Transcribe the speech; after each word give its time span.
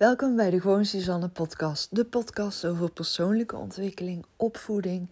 Welkom 0.00 0.36
bij 0.36 0.50
de 0.50 0.60
Gewoon 0.60 0.84
Suzanne 0.84 1.28
podcast. 1.28 1.96
De 1.96 2.04
podcast 2.04 2.64
over 2.64 2.90
persoonlijke 2.90 3.56
ontwikkeling, 3.56 4.24
opvoeding 4.36 5.10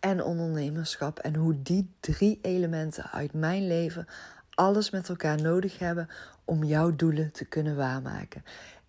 en 0.00 0.24
ondernemerschap. 0.24 1.18
En 1.18 1.34
hoe 1.34 1.62
die 1.62 1.90
drie 2.00 2.38
elementen 2.42 3.10
uit 3.10 3.32
mijn 3.32 3.66
leven 3.66 4.06
alles 4.50 4.90
met 4.90 5.08
elkaar 5.08 5.42
nodig 5.42 5.78
hebben 5.78 6.08
om 6.44 6.64
jouw 6.64 6.96
doelen 6.96 7.32
te 7.32 7.44
kunnen 7.44 7.76
waarmaken. 7.76 8.44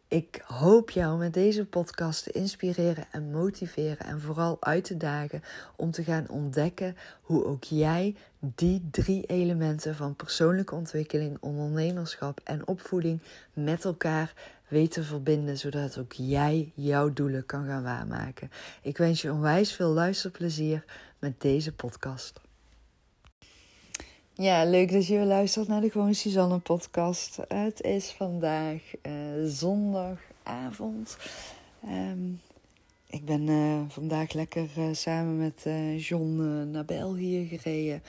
Ik 0.08 0.44
hoop 0.46 0.90
jou 0.90 1.18
met 1.18 1.34
deze 1.34 1.66
podcast 1.66 2.24
te 2.24 2.32
inspireren 2.32 3.06
en 3.12 3.32
motiveren 3.32 4.06
en 4.06 4.22
vooral 4.22 4.58
uit 4.60 4.84
te 4.84 4.98
dagen 4.98 5.44
om 5.76 5.92
te 5.92 6.04
gaan 6.04 6.30
ontdekken 6.30 6.96
hoe 7.22 7.46
ook 7.46 7.64
jij 7.64 8.16
die 8.40 8.88
drie 8.92 9.26
elementen 9.26 9.96
van 9.96 10.16
persoonlijke 10.16 10.76
ontwikkeling, 10.76 11.38
ondernemerschap 11.40 12.42
en 12.44 12.68
opvoeding 12.68 13.22
met 13.54 13.86
elkaar 13.86 14.34
weet 14.70 14.92
te 14.92 15.04
verbinden, 15.04 15.58
zodat 15.58 15.98
ook 15.98 16.14
jij 16.14 16.72
jouw 16.76 17.14
doelen 17.14 17.46
kan 17.46 17.66
gaan 17.66 17.84
waarmaken. 17.84 18.52
Ik 18.82 18.98
wens 18.98 19.22
je 19.22 19.32
onwijs 19.32 19.74
veel 19.74 19.90
luisterplezier 19.90 20.86
met 21.20 21.42
deze 21.42 21.74
podcast. 21.74 22.40
Ja, 24.34 24.66
leuk 24.66 24.92
dat 24.92 25.08
je 25.08 25.16
weer 25.16 25.26
luistert 25.26 25.68
naar 25.68 25.82
de 25.82 25.90
Gewoon 25.90 26.16
Suzanne 26.16 26.60
podcast. 26.60 27.38
Het 27.48 27.82
is 27.82 28.12
vandaag 28.12 28.82
uh, 29.02 29.14
zondagavond. 29.46 31.18
Um, 31.86 32.42
ik 33.08 33.26
ben 33.26 33.48
uh, 33.48 33.82
vandaag 33.88 34.34
lekker 34.34 34.70
uh, 34.78 34.88
samen 34.92 35.38
met 35.38 35.66
John 35.98 36.36
naar 36.72 36.86
België 36.86 37.48
gereden. 37.48 38.04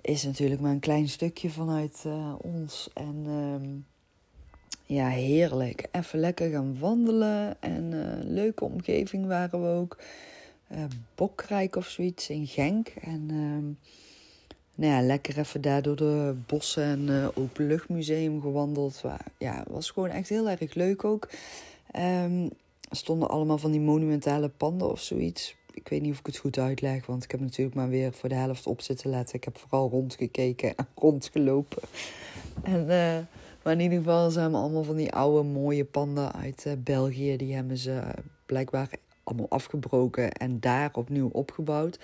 Is 0.00 0.22
natuurlijk 0.22 0.60
maar 0.60 0.72
een 0.72 0.80
klein 0.80 1.08
stukje 1.08 1.50
vanuit 1.50 2.04
ons. 2.38 2.90
En 2.94 3.26
um, 3.26 3.86
ja, 4.86 5.08
heerlijk. 5.08 5.86
Even 5.92 6.18
lekker 6.18 6.50
gaan 6.50 6.78
wandelen. 6.78 7.56
En 7.60 7.92
een 7.92 8.32
leuke 8.32 8.64
omgeving 8.64 9.26
waren 9.26 9.62
we 9.62 9.68
ook. 9.68 9.98
Bokrijk 11.14 11.76
of 11.76 11.86
zoiets 11.86 12.30
in 12.30 12.46
Genk. 12.46 12.88
En... 12.88 13.30
Um, 13.30 13.78
nou 14.74 14.92
ja, 14.92 15.02
lekker 15.02 15.38
even 15.38 15.60
daar 15.60 15.82
door 15.82 15.96
de 15.96 16.34
bossen 16.46 16.84
en 16.84 17.08
uh, 17.08 17.28
openluchtmuseum 17.34 18.40
gewandeld. 18.40 19.02
Ja, 19.38 19.64
was 19.68 19.90
gewoon 19.90 20.08
echt 20.08 20.28
heel 20.28 20.48
erg 20.48 20.74
leuk 20.74 21.04
ook. 21.04 21.28
Um, 21.96 22.50
er 22.90 22.96
stonden 22.96 23.28
allemaal 23.28 23.58
van 23.58 23.70
die 23.70 23.80
monumentale 23.80 24.48
panden 24.48 24.90
of 24.90 25.00
zoiets. 25.00 25.56
Ik 25.72 25.88
weet 25.88 26.02
niet 26.02 26.12
of 26.12 26.18
ik 26.18 26.26
het 26.26 26.36
goed 26.36 26.58
uitleg, 26.58 27.06
want 27.06 27.24
ik 27.24 27.30
heb 27.30 27.40
natuurlijk 27.40 27.76
maar 27.76 27.88
weer 27.88 28.12
voor 28.12 28.28
de 28.28 28.34
helft 28.34 28.66
op 28.66 28.80
zitten 28.80 29.10
letten. 29.10 29.36
Ik 29.36 29.44
heb 29.44 29.58
vooral 29.58 29.90
rondgekeken 29.90 30.76
en 30.76 30.86
rondgelopen. 31.04 31.82
En, 32.62 32.86
uh, 32.88 33.18
maar 33.64 33.72
in 33.72 33.80
ieder 33.80 33.98
geval 33.98 34.30
zijn 34.30 34.54
allemaal 34.54 34.84
van 34.84 34.96
die 34.96 35.12
oude 35.12 35.48
mooie 35.48 35.84
panden 35.84 36.32
uit 36.32 36.64
uh, 36.66 36.72
België. 36.78 37.36
Die 37.36 37.54
hebben 37.54 37.78
ze 37.78 38.02
blijkbaar 38.46 38.88
allemaal 39.22 39.48
afgebroken 39.48 40.32
en 40.32 40.60
daar 40.60 40.90
opnieuw 40.92 41.28
opgebouwd. 41.28 41.98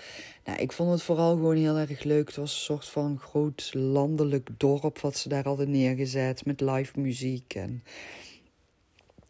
Nou, 0.45 0.59
ik 0.59 0.71
vond 0.71 0.91
het 0.91 1.01
vooral 1.01 1.35
gewoon 1.35 1.55
heel 1.55 1.77
erg 1.77 2.03
leuk. 2.03 2.27
Het 2.27 2.35
was 2.35 2.53
een 2.53 2.59
soort 2.59 2.85
van 2.85 3.19
groot 3.19 3.73
landelijk 3.73 4.49
dorp 4.57 4.99
wat 4.99 5.17
ze 5.17 5.29
daar 5.29 5.43
hadden 5.43 5.71
neergezet 5.71 6.45
met 6.45 6.61
live 6.61 6.99
muziek 6.99 7.53
en 7.53 7.83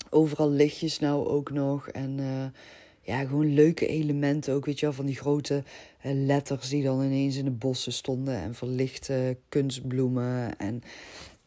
overal 0.10 0.50
lichtjes 0.50 1.00
nou 1.00 1.28
ook 1.28 1.52
nog 1.52 1.88
en 1.88 2.18
uh, 2.20 2.46
ja, 3.02 3.20
gewoon 3.20 3.54
leuke 3.54 3.88
elementen 3.88 4.54
ook, 4.54 4.66
weet 4.66 4.80
je 4.80 4.86
wel, 4.86 4.96
van 4.96 5.06
die 5.06 5.16
grote 5.16 5.64
letters 6.02 6.70
die 6.70 6.84
dan 6.84 7.04
ineens 7.04 7.36
in 7.36 7.46
de 7.46 7.52
bossen 7.52 7.94
stonden 7.94 8.36
en 8.36 8.56
verlichte 8.56 9.38
kunstbloemen 9.50 10.58
en 10.58 10.84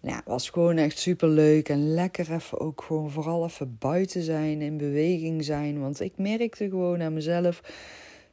ja, 0.05 0.17
het 0.17 0.27
was 0.27 0.51
gewoon 0.51 0.77
echt 0.77 0.99
super 0.99 1.29
leuk 1.29 1.69
en 1.69 1.95
lekker 1.95 2.33
even 2.33 2.61
ook 2.61 2.83
gewoon 2.83 3.11
vooral 3.11 3.45
even 3.45 3.77
buiten 3.79 4.23
zijn, 4.23 4.63
in 4.63 4.77
beweging 4.77 5.45
zijn. 5.45 5.81
Want 5.81 6.01
ik 6.01 6.13
merkte 6.17 6.69
gewoon 6.69 7.03
aan 7.03 7.13
mezelf, 7.13 7.63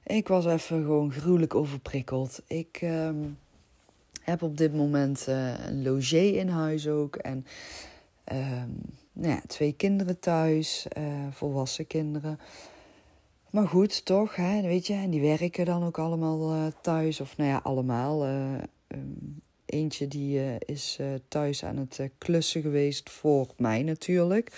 ik 0.04 0.28
was 0.28 0.46
even 0.46 0.82
gewoon 0.82 1.12
gruwelijk 1.12 1.56
overprikkeld. 1.56 2.42
Ik 2.48 2.80
um, 2.84 3.38
heb 4.22 4.42
op 4.42 4.58
dit 4.58 4.76
moment 4.76 5.26
uh, 5.30 5.68
een 5.68 5.84
logé 5.84 6.22
in 6.22 6.48
huis 6.48 6.88
ook 6.88 7.16
en 7.16 7.46
um, 8.34 8.81
nou 9.14 9.34
ja, 9.34 9.42
twee 9.48 9.74
kinderen 9.74 10.20
thuis, 10.20 10.88
uh, 10.98 11.04
volwassen 11.31 11.88
kinderen. 11.88 12.40
Maar 13.50 13.68
goed, 13.68 14.06
toch, 14.06 14.36
hè, 14.36 14.62
weet 14.62 14.88
je, 14.88 14.94
en 14.94 15.10
die 15.10 15.22
werken 15.22 15.66
dan 15.66 15.84
ook 15.84 16.00
allemaal 16.00 16.56
uh, 16.56 16.66
thuis. 16.81 17.22
Of 17.22 17.38
nou 17.38 17.50
ja, 17.50 17.60
allemaal. 17.64 18.28
Um, 18.28 19.42
Eentje 19.72 20.08
die 20.08 20.40
uh, 20.40 20.56
is 20.66 20.98
uh, 21.02 21.08
thuis 21.28 21.64
aan 21.64 21.78
het 21.78 21.98
uh, 21.98 22.08
klussen 22.18 22.62
geweest 22.62 23.09
voor 23.09 23.48
mij 23.58 23.84
natuurlijk. 23.84 24.52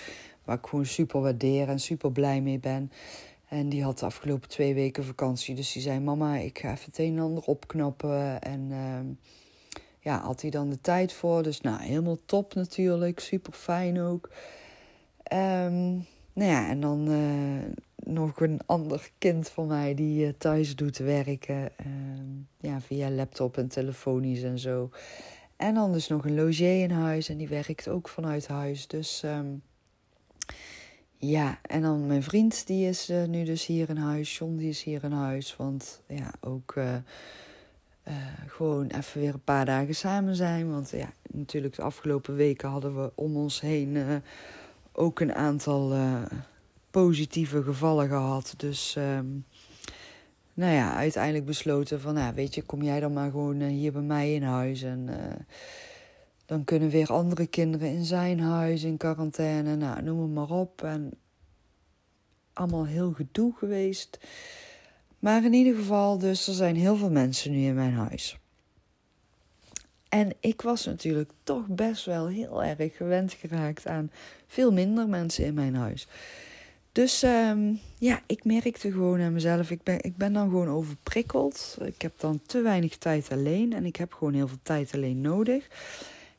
Waar 0.44 0.58
ik 0.58 0.66
gewoon 0.66 0.86
super 0.86 1.20
waardeer 1.20 1.68
en 1.68 1.80
super 1.80 2.12
blij 2.12 2.40
mee 2.40 2.58
ben. 2.58 2.92
En 3.48 3.68
die 3.68 3.82
had 3.82 3.98
de 3.98 4.04
afgelopen 4.04 4.48
twee 4.48 4.74
weken 4.74 5.04
vakantie. 5.04 5.54
Dus 5.54 5.72
die 5.72 5.82
zei: 5.82 6.00
Mama, 6.00 6.36
ik 6.36 6.58
ga 6.58 6.72
even 6.72 6.84
het 6.84 6.98
een 6.98 7.16
en 7.16 7.22
ander 7.22 7.42
opknappen. 7.42 8.42
En 8.42 8.66
ehm, 8.70 9.06
ja, 10.00 10.20
had 10.20 10.40
hij 10.40 10.50
dan 10.50 10.70
de 10.70 10.80
tijd 10.80 11.12
voor. 11.12 11.42
Dus 11.42 11.60
nou, 11.60 11.82
helemaal 11.82 12.18
top 12.26 12.54
natuurlijk. 12.54 13.20
Super 13.20 13.52
fijn 13.52 14.00
ook. 14.00 14.30
Um, 15.32 16.06
nou 16.32 16.50
ja, 16.50 16.68
en 16.68 16.80
dan 16.80 17.08
nog 18.04 18.40
een 18.40 18.60
ander 18.66 19.10
kind 19.18 19.48
van 19.48 19.66
mij 19.66 19.94
die 19.94 20.26
uh, 20.26 20.32
thuis 20.38 20.76
doet 20.76 20.98
werken. 20.98 21.72
Uh, 21.86 21.90
ja, 22.60 22.80
via 22.80 23.10
laptop 23.10 23.56
en 23.56 23.68
telefonisch 23.68 24.42
en 24.42 24.58
zo. 24.58 24.90
En 25.56 25.74
dan 25.74 25.92
dus 25.92 26.08
nog 26.08 26.24
een 26.24 26.34
logé 26.34 26.70
in 26.70 26.90
huis 26.90 27.28
en 27.28 27.36
die 27.36 27.48
werkt 27.48 27.88
ook 27.88 28.08
vanuit 28.08 28.46
huis. 28.46 28.86
Dus 28.86 29.22
um, 29.24 29.62
ja, 31.16 31.58
en 31.62 31.82
dan 31.82 32.06
mijn 32.06 32.22
vriend 32.22 32.66
die 32.66 32.88
is 32.88 33.10
uh, 33.10 33.24
nu 33.24 33.44
dus 33.44 33.66
hier 33.66 33.88
in 33.88 33.96
huis. 33.96 34.38
John 34.38 34.56
die 34.56 34.68
is 34.68 34.82
hier 34.82 35.04
in 35.04 35.12
huis. 35.12 35.56
Want 35.56 36.02
ja, 36.08 36.32
ook 36.40 36.74
uh, 36.74 36.96
gewoon 38.46 38.86
even 38.86 39.20
weer 39.20 39.34
een 39.34 39.44
paar 39.44 39.64
dagen 39.64 39.94
samen 39.94 40.36
zijn. 40.36 40.70
Want 40.70 40.90
ja, 40.90 41.12
natuurlijk 41.30 41.76
de 41.76 41.82
afgelopen 41.82 42.34
weken 42.34 42.68
hadden 42.68 43.02
we 43.02 43.12
om 43.14 43.36
ons 43.36 43.60
heen 43.60 44.22
ook 44.92 45.20
een 45.20 45.34
aantal 45.34 45.92
positieve 46.94 47.62
gevallen 47.62 48.08
gehad. 48.08 48.54
Dus 48.56 48.94
um, 48.98 49.44
nou 50.54 50.72
ja, 50.72 50.94
uiteindelijk 50.94 51.44
besloten 51.44 52.00
van, 52.00 52.14
nou, 52.14 52.34
weet 52.34 52.54
je, 52.54 52.62
kom 52.62 52.82
jij 52.82 53.00
dan 53.00 53.12
maar 53.12 53.30
gewoon 53.30 53.60
uh, 53.60 53.68
hier 53.68 53.92
bij 53.92 54.02
mij 54.02 54.34
in 54.34 54.42
huis. 54.42 54.82
En 54.82 55.06
uh, 55.08 55.16
dan 56.46 56.64
kunnen 56.64 56.88
weer 56.88 57.12
andere 57.12 57.46
kinderen 57.46 57.88
in 57.88 58.04
zijn 58.04 58.40
huis 58.40 58.82
in 58.82 58.96
quarantaine. 58.96 59.76
Nou, 59.76 60.02
noem 60.02 60.22
het 60.22 60.30
maar 60.30 60.58
op. 60.58 60.82
En 60.82 61.10
allemaal 62.52 62.86
heel 62.86 63.12
gedoe 63.12 63.54
geweest. 63.56 64.18
Maar 65.18 65.44
in 65.44 65.52
ieder 65.52 65.74
geval, 65.74 66.18
dus 66.18 66.46
er 66.46 66.54
zijn 66.54 66.76
heel 66.76 66.96
veel 66.96 67.10
mensen 67.10 67.50
nu 67.50 67.66
in 67.66 67.74
mijn 67.74 67.94
huis. 67.94 68.38
En 70.08 70.32
ik 70.40 70.60
was 70.60 70.84
natuurlijk 70.84 71.30
toch 71.42 71.66
best 71.66 72.04
wel 72.04 72.28
heel 72.28 72.64
erg 72.64 72.96
gewend 72.96 73.32
geraakt 73.32 73.86
aan 73.86 74.10
veel 74.46 74.72
minder 74.72 75.08
mensen 75.08 75.44
in 75.44 75.54
mijn 75.54 75.74
huis. 75.74 76.08
Dus 76.94 77.22
um, 77.22 77.80
ja, 77.98 78.20
ik 78.26 78.44
merkte 78.44 78.92
gewoon 78.92 79.20
aan 79.20 79.32
mezelf, 79.32 79.70
ik 79.70 79.82
ben, 79.82 80.02
ik 80.02 80.16
ben 80.16 80.32
dan 80.32 80.48
gewoon 80.48 80.68
overprikkeld. 80.68 81.78
Ik 81.84 82.02
heb 82.02 82.12
dan 82.16 82.40
te 82.46 82.60
weinig 82.60 82.96
tijd 82.96 83.30
alleen 83.30 83.72
en 83.72 83.84
ik 83.84 83.96
heb 83.96 84.12
gewoon 84.12 84.34
heel 84.34 84.48
veel 84.48 84.58
tijd 84.62 84.94
alleen 84.94 85.20
nodig. 85.20 85.68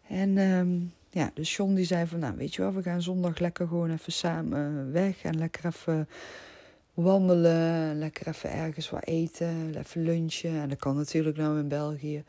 En 0.07 0.38
um, 0.38 0.93
ja, 1.09 1.31
dus 1.33 1.55
John 1.55 1.73
die 1.73 1.85
zei 1.85 2.07
van, 2.07 2.19
nou 2.19 2.35
weet 2.38 2.55
je 2.55 2.61
wel, 2.61 2.73
we 2.73 2.81
gaan 2.81 3.01
zondag 3.01 3.39
lekker 3.39 3.67
gewoon 3.67 3.91
even 3.91 4.11
samen 4.11 4.91
weg 4.91 5.23
en 5.23 5.38
lekker 5.38 5.66
even 5.66 6.07
wandelen, 6.93 7.97
lekker 7.99 8.27
even 8.27 8.51
ergens 8.51 8.89
wat 8.89 9.05
eten, 9.05 9.77
even 9.77 10.03
lunchen. 10.03 10.61
En 10.61 10.69
dat 10.69 10.79
kan 10.79 10.95
natuurlijk 10.95 11.37
nou 11.37 11.59
in 11.59 11.67
België. 11.67 12.23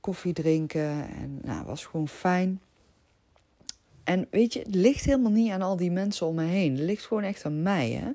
Koffie 0.00 0.32
drinken 0.32 1.08
en 1.08 1.38
nou, 1.42 1.64
was 1.64 1.84
gewoon 1.84 2.08
fijn. 2.08 2.60
En 4.04 4.26
weet 4.30 4.52
je, 4.52 4.58
het 4.58 4.74
ligt 4.74 5.04
helemaal 5.04 5.30
niet 5.30 5.50
aan 5.50 5.62
al 5.62 5.76
die 5.76 5.90
mensen 5.90 6.26
om 6.26 6.34
me 6.34 6.44
heen. 6.44 6.72
Het 6.72 6.80
ligt 6.80 7.06
gewoon 7.06 7.22
echt 7.22 7.44
aan 7.44 7.62
mij. 7.62 7.90
Hè? 7.90 8.10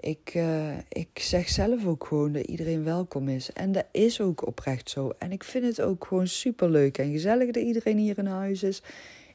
Ik, 0.00 0.34
uh, 0.34 0.78
ik 0.88 1.18
zeg 1.18 1.48
zelf 1.48 1.86
ook 1.86 2.04
gewoon 2.06 2.32
dat 2.32 2.46
iedereen 2.46 2.84
welkom 2.84 3.28
is. 3.28 3.52
En 3.52 3.72
dat 3.72 3.84
is 3.90 4.20
ook 4.20 4.46
oprecht 4.46 4.90
zo. 4.90 5.12
En 5.18 5.32
ik 5.32 5.44
vind 5.44 5.64
het 5.64 5.80
ook 5.80 6.04
gewoon 6.04 6.26
super 6.26 6.70
leuk 6.70 6.98
en 6.98 7.10
gezellig 7.10 7.50
dat 7.50 7.62
iedereen 7.62 7.98
hier 7.98 8.18
in 8.18 8.26
huis 8.26 8.62
is. 8.62 8.82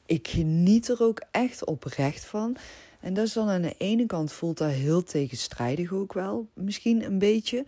Ik 0.06 0.28
geniet 0.28 0.88
er 0.88 1.04
ook 1.04 1.22
echt 1.32 1.66
oprecht 1.66 2.26
van. 2.26 2.56
En 3.00 3.14
dat 3.14 3.26
is 3.26 3.34
dan 3.34 3.50
aan 3.50 3.62
de 3.62 3.76
ene 3.78 4.06
kant 4.06 4.32
voelt 4.32 4.58
dat 4.58 4.72
heel 4.72 5.04
tegenstrijdig 5.04 5.94
ook 5.94 6.14
wel. 6.14 6.48
Misschien 6.54 7.04
een 7.04 7.20
beetje. 7.20 7.66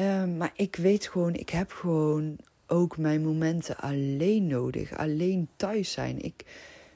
Uh, 0.00 0.24
maar 0.24 0.52
ik 0.56 0.76
weet 0.76 1.06
gewoon, 1.06 1.34
ik 1.34 1.50
heb 1.50 1.72
gewoon 1.72 2.36
ook 2.66 2.98
mijn 2.98 3.22
momenten 3.22 3.76
alleen 3.76 4.46
nodig. 4.46 4.96
Alleen 4.96 5.48
thuis 5.56 5.92
zijn. 5.92 6.22
Ik 6.22 6.44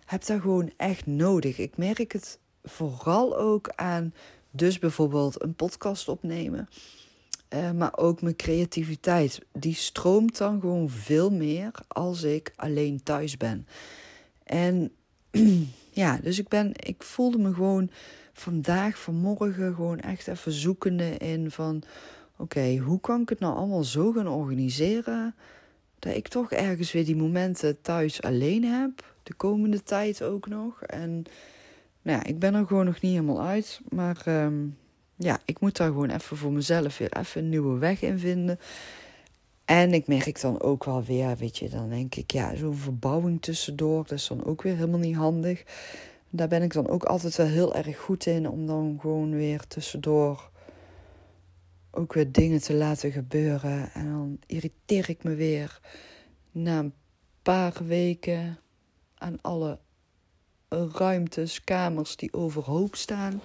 heb 0.05 0.25
dat 0.25 0.41
gewoon 0.41 0.71
echt 0.77 1.07
nodig. 1.07 1.59
Ik 1.59 1.77
merk 1.77 2.13
het 2.13 2.39
vooral 2.63 3.39
ook 3.39 3.69
aan, 3.75 4.15
dus 4.51 4.79
bijvoorbeeld 4.79 5.43
een 5.43 5.55
podcast 5.55 6.09
opnemen. 6.09 6.69
Uh, 7.55 7.71
maar 7.71 7.97
ook 7.97 8.23
mijn 8.23 8.37
creativiteit. 8.37 9.41
Die 9.53 9.75
stroomt 9.75 10.39
dan 10.39 10.61
gewoon 10.61 10.91
veel 10.91 11.31
meer 11.31 11.71
als 11.89 12.23
ik 12.23 12.53
alleen 12.57 13.03
thuis 13.03 13.37
ben. 13.37 13.67
En 14.45 14.93
ja, 15.91 16.19
dus 16.23 16.39
ik, 16.39 16.49
ben, 16.49 16.73
ik 16.75 17.03
voelde 17.03 17.39
me 17.39 17.55
gewoon 17.55 17.91
vandaag, 18.33 18.99
vanmorgen, 18.99 19.75
gewoon 19.75 20.01
echt 20.01 20.29
even 20.29 20.53
zoekende 20.53 21.17
in 21.17 21.51
van... 21.51 21.83
Oké, 22.37 22.77
hoe 22.77 23.01
kan 23.01 23.21
ik 23.21 23.29
het 23.29 23.39
nou 23.39 23.57
allemaal 23.57 23.85
zo 23.85 24.13
gaan 24.13 24.29
organiseren... 24.29 25.35
dat 25.99 26.15
ik 26.15 26.29
toch 26.29 26.53
ergens 26.53 26.93
weer 26.93 27.05
die 27.05 27.17
momenten 27.17 27.81
thuis 27.81 28.23
alleen 28.23 28.65
heb. 28.65 29.14
De 29.25 29.35
komende 29.35 29.83
tijd 29.83 30.23
ook 30.23 30.49
nog. 30.49 30.83
En 30.83 31.25
nou 32.03 32.19
ja, 32.19 32.25
ik 32.25 32.39
ben 32.39 32.55
er 32.55 32.67
gewoon 32.67 32.85
nog 32.85 33.01
niet 33.01 33.13
helemaal 33.13 33.43
uit. 33.43 33.81
Maar 33.89 34.23
ehm, 34.25 34.67
ja, 35.17 35.39
ik 35.45 35.61
moet 35.61 35.77
daar 35.77 35.89
gewoon 35.89 36.11
even 36.11 36.37
voor 36.37 36.53
mezelf 36.53 36.99
weer 36.99 37.17
even 37.17 37.43
een 37.43 37.49
nieuwe 37.49 37.79
weg 37.79 38.03
in 38.03 38.19
vinden. 38.19 38.59
En 39.65 39.93
ik 39.93 40.07
merk 40.07 40.41
dan 40.41 40.61
ook 40.61 40.85
wel 40.85 41.03
weer, 41.03 41.37
weet 41.37 41.59
je, 41.59 41.69
dan 41.69 41.89
denk 41.89 42.15
ik, 42.15 42.31
ja, 42.31 42.57
zo'n 42.57 42.75
verbouwing 42.75 43.43
tussendoor, 43.43 44.03
dat 44.03 44.19
is 44.19 44.27
dan 44.27 44.45
ook 44.45 44.63
weer 44.63 44.75
helemaal 44.75 44.99
niet 44.99 45.17
handig. 45.17 45.65
Daar 46.31 46.49
ben 46.49 46.63
ik 46.63 46.73
dan 46.73 46.89
ook 46.89 47.05
altijd 47.05 47.37
wel 47.37 47.47
heel 47.47 47.75
erg 47.75 47.99
goed 47.99 48.27
in, 48.27 48.49
om 48.49 48.67
dan 48.67 48.99
gewoon 49.01 49.31
weer 49.31 49.67
tussendoor 49.67 50.51
ook 51.91 52.13
weer 52.13 52.33
dingen 52.33 52.61
te 52.61 52.75
laten 52.75 53.13
gebeuren. 53.13 53.93
En 53.93 54.11
dan 54.11 54.39
irriteer 54.47 55.11
ik 55.11 55.25
me 55.25 55.35
weer 55.35 55.81
na 56.51 56.79
een 56.79 56.95
paar 57.43 57.75
weken 57.87 58.59
aan 59.25 59.39
alle 59.41 59.79
ruimtes, 60.69 61.65
kamers 61.65 62.17
die 62.17 62.33
overhoop 62.33 62.97
staan. 62.97 63.41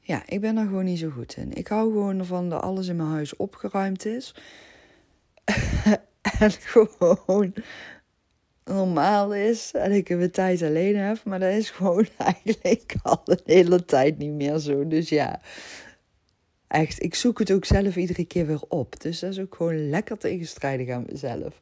Ja, 0.00 0.22
ik 0.26 0.40
ben 0.40 0.54
daar 0.54 0.66
gewoon 0.66 0.84
niet 0.84 0.98
zo 0.98 1.10
goed 1.10 1.36
in. 1.36 1.52
Ik 1.52 1.68
hou 1.68 1.92
gewoon 1.92 2.18
ervan 2.18 2.48
dat 2.48 2.62
alles 2.62 2.88
in 2.88 2.96
mijn 2.96 3.08
huis 3.08 3.36
opgeruimd 3.36 4.04
is. 4.04 4.34
en 6.38 6.50
gewoon 6.50 7.54
normaal 8.64 9.34
is. 9.34 9.72
En 9.72 9.92
ik 9.92 10.08
een 10.08 10.30
tijd 10.30 10.62
alleen 10.62 10.96
heb. 10.96 11.24
Maar 11.24 11.38
dat 11.38 11.52
is 11.52 11.70
gewoon 11.70 12.06
eigenlijk 12.34 12.94
al 13.02 13.22
een 13.24 13.40
hele 13.44 13.84
tijd 13.84 14.18
niet 14.18 14.32
meer 14.32 14.58
zo. 14.58 14.88
Dus 14.88 15.08
ja, 15.08 15.40
echt. 16.66 17.02
Ik 17.02 17.14
zoek 17.14 17.38
het 17.38 17.52
ook 17.52 17.64
zelf 17.64 17.96
iedere 17.96 18.24
keer 18.24 18.46
weer 18.46 18.62
op. 18.68 19.00
Dus 19.00 19.18
dat 19.18 19.30
is 19.30 19.40
ook 19.40 19.54
gewoon 19.54 19.88
lekker 19.88 20.18
tegenstrijdig 20.18 20.88
aan 20.88 21.06
mezelf. 21.10 21.60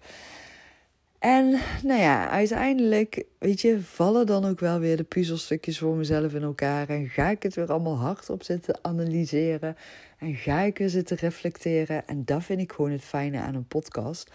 En 1.24 1.60
nou 1.82 2.00
ja, 2.00 2.28
uiteindelijk, 2.28 3.24
weet 3.38 3.60
je, 3.60 3.82
vallen 3.82 4.26
dan 4.26 4.44
ook 4.44 4.60
wel 4.60 4.78
weer 4.78 4.96
de 4.96 5.04
puzzelstukjes 5.04 5.78
voor 5.78 5.96
mezelf 5.96 6.34
in 6.34 6.42
elkaar. 6.42 6.88
En 6.88 7.08
ga 7.08 7.28
ik 7.28 7.42
het 7.42 7.54
weer 7.54 7.72
allemaal 7.72 7.96
hardop 7.96 8.42
zitten 8.42 8.78
analyseren. 8.82 9.76
En 10.18 10.34
ga 10.34 10.60
ik 10.60 10.80
er 10.80 10.90
zitten 10.90 11.16
reflecteren. 11.16 12.06
En 12.06 12.24
dat 12.24 12.44
vind 12.44 12.60
ik 12.60 12.72
gewoon 12.72 12.90
het 12.90 13.04
fijne 13.04 13.38
aan 13.38 13.54
een 13.54 13.66
podcast. 13.66 14.30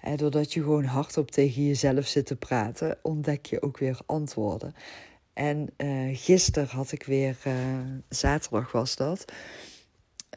En 0.00 0.16
doordat 0.16 0.52
je 0.52 0.62
gewoon 0.62 0.84
hardop 0.84 1.30
tegen 1.30 1.66
jezelf 1.66 2.06
zit 2.06 2.26
te 2.26 2.36
praten, 2.36 2.98
ontdek 3.02 3.46
je 3.46 3.62
ook 3.62 3.78
weer 3.78 3.98
antwoorden. 4.06 4.74
En 5.32 5.68
uh, 5.76 6.16
gisteren 6.16 6.68
had 6.68 6.92
ik 6.92 7.02
weer, 7.02 7.36
uh, 7.46 7.54
zaterdag 8.08 8.72
was 8.72 8.96
dat 8.96 9.24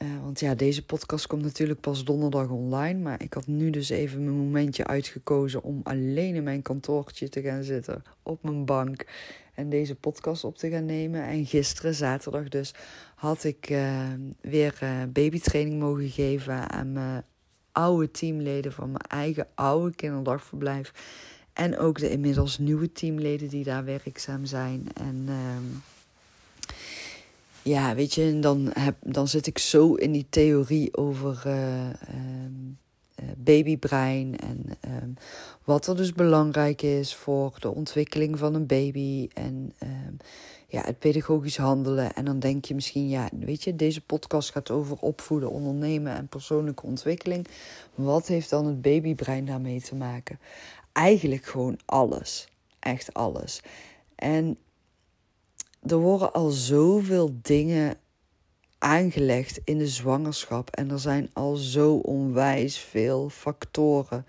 uh, 0.01 0.23
want 0.23 0.39
ja, 0.39 0.55
deze 0.55 0.85
podcast 0.85 1.27
komt 1.27 1.43
natuurlijk 1.43 1.79
pas 1.79 2.03
donderdag 2.03 2.49
online. 2.49 2.99
Maar 2.99 3.21
ik 3.21 3.33
had 3.33 3.47
nu 3.47 3.69
dus 3.69 3.89
even 3.89 4.23
mijn 4.23 4.37
momentje 4.37 4.87
uitgekozen 4.87 5.63
om 5.63 5.81
alleen 5.83 6.35
in 6.35 6.43
mijn 6.43 6.61
kantoortje 6.61 7.29
te 7.29 7.41
gaan 7.41 7.63
zitten. 7.63 8.03
Op 8.23 8.43
mijn 8.43 8.65
bank. 8.65 9.05
En 9.53 9.69
deze 9.69 9.95
podcast 9.95 10.43
op 10.43 10.57
te 10.57 10.69
gaan 10.69 10.85
nemen. 10.85 11.23
En 11.23 11.45
gisteren, 11.45 11.95
zaterdag 11.95 12.47
dus, 12.47 12.73
had 13.15 13.43
ik 13.43 13.69
uh, 13.69 14.07
weer 14.41 14.79
uh, 14.83 15.03
babytraining 15.09 15.79
mogen 15.79 16.09
geven 16.09 16.69
aan 16.69 16.91
mijn 16.91 17.23
oude 17.71 18.11
teamleden 18.11 18.73
van 18.73 18.91
mijn 18.91 19.07
eigen 19.07 19.47
oude 19.55 19.95
kinderdagverblijf. 19.95 20.93
En 21.53 21.77
ook 21.77 21.99
de 21.99 22.09
inmiddels 22.09 22.57
nieuwe 22.57 22.91
teamleden 22.91 23.49
die 23.49 23.63
daar 23.63 23.85
werkzaam 23.85 24.45
zijn. 24.45 24.87
En 24.93 25.23
ehm, 25.27 25.63
ja, 27.69 27.95
weet 27.95 28.13
je, 28.13 28.23
en 28.23 28.41
dan, 28.41 28.69
heb, 28.73 28.95
dan 29.01 29.27
zit 29.27 29.47
ik 29.47 29.57
zo 29.57 29.93
in 29.93 30.11
die 30.11 30.27
theorie 30.29 30.97
over 30.97 31.43
uh, 31.47 31.87
babybrein 33.37 34.37
en 34.37 34.65
um, 35.03 35.13
wat 35.63 35.87
er 35.87 35.95
dus 35.95 36.13
belangrijk 36.13 36.81
is 36.81 37.15
voor 37.15 37.55
de 37.59 37.73
ontwikkeling 37.73 38.37
van 38.37 38.53
een 38.53 38.65
baby 38.65 39.27
en 39.33 39.73
um, 39.83 40.17
ja, 40.67 40.81
het 40.81 40.99
pedagogisch 40.99 41.57
handelen. 41.57 42.13
En 42.13 42.25
dan 42.25 42.39
denk 42.39 42.65
je 42.65 42.75
misschien, 42.75 43.09
ja, 43.09 43.29
weet 43.39 43.63
je, 43.63 43.75
deze 43.75 44.01
podcast 44.01 44.51
gaat 44.51 44.71
over 44.71 44.97
opvoeden, 44.97 45.49
ondernemen 45.51 46.15
en 46.15 46.27
persoonlijke 46.27 46.85
ontwikkeling. 46.85 47.47
Wat 47.95 48.27
heeft 48.27 48.49
dan 48.49 48.65
het 48.65 48.81
babybrein 48.81 49.45
daarmee 49.45 49.81
te 49.81 49.95
maken? 49.95 50.39
Eigenlijk 50.91 51.45
gewoon 51.45 51.79
alles. 51.85 52.47
Echt 52.79 53.13
alles. 53.13 53.61
En 54.15 54.57
er 55.91 55.97
worden 55.97 56.33
al 56.33 56.49
zoveel 56.49 57.37
dingen 57.41 57.97
aangelegd 58.77 59.59
in 59.63 59.77
de 59.77 59.87
zwangerschap. 59.87 60.69
En 60.69 60.91
er 60.91 60.99
zijn 60.99 61.29
al 61.33 61.55
zo 61.55 61.95
onwijs 61.95 62.77
veel 62.77 63.29
factoren 63.29 64.25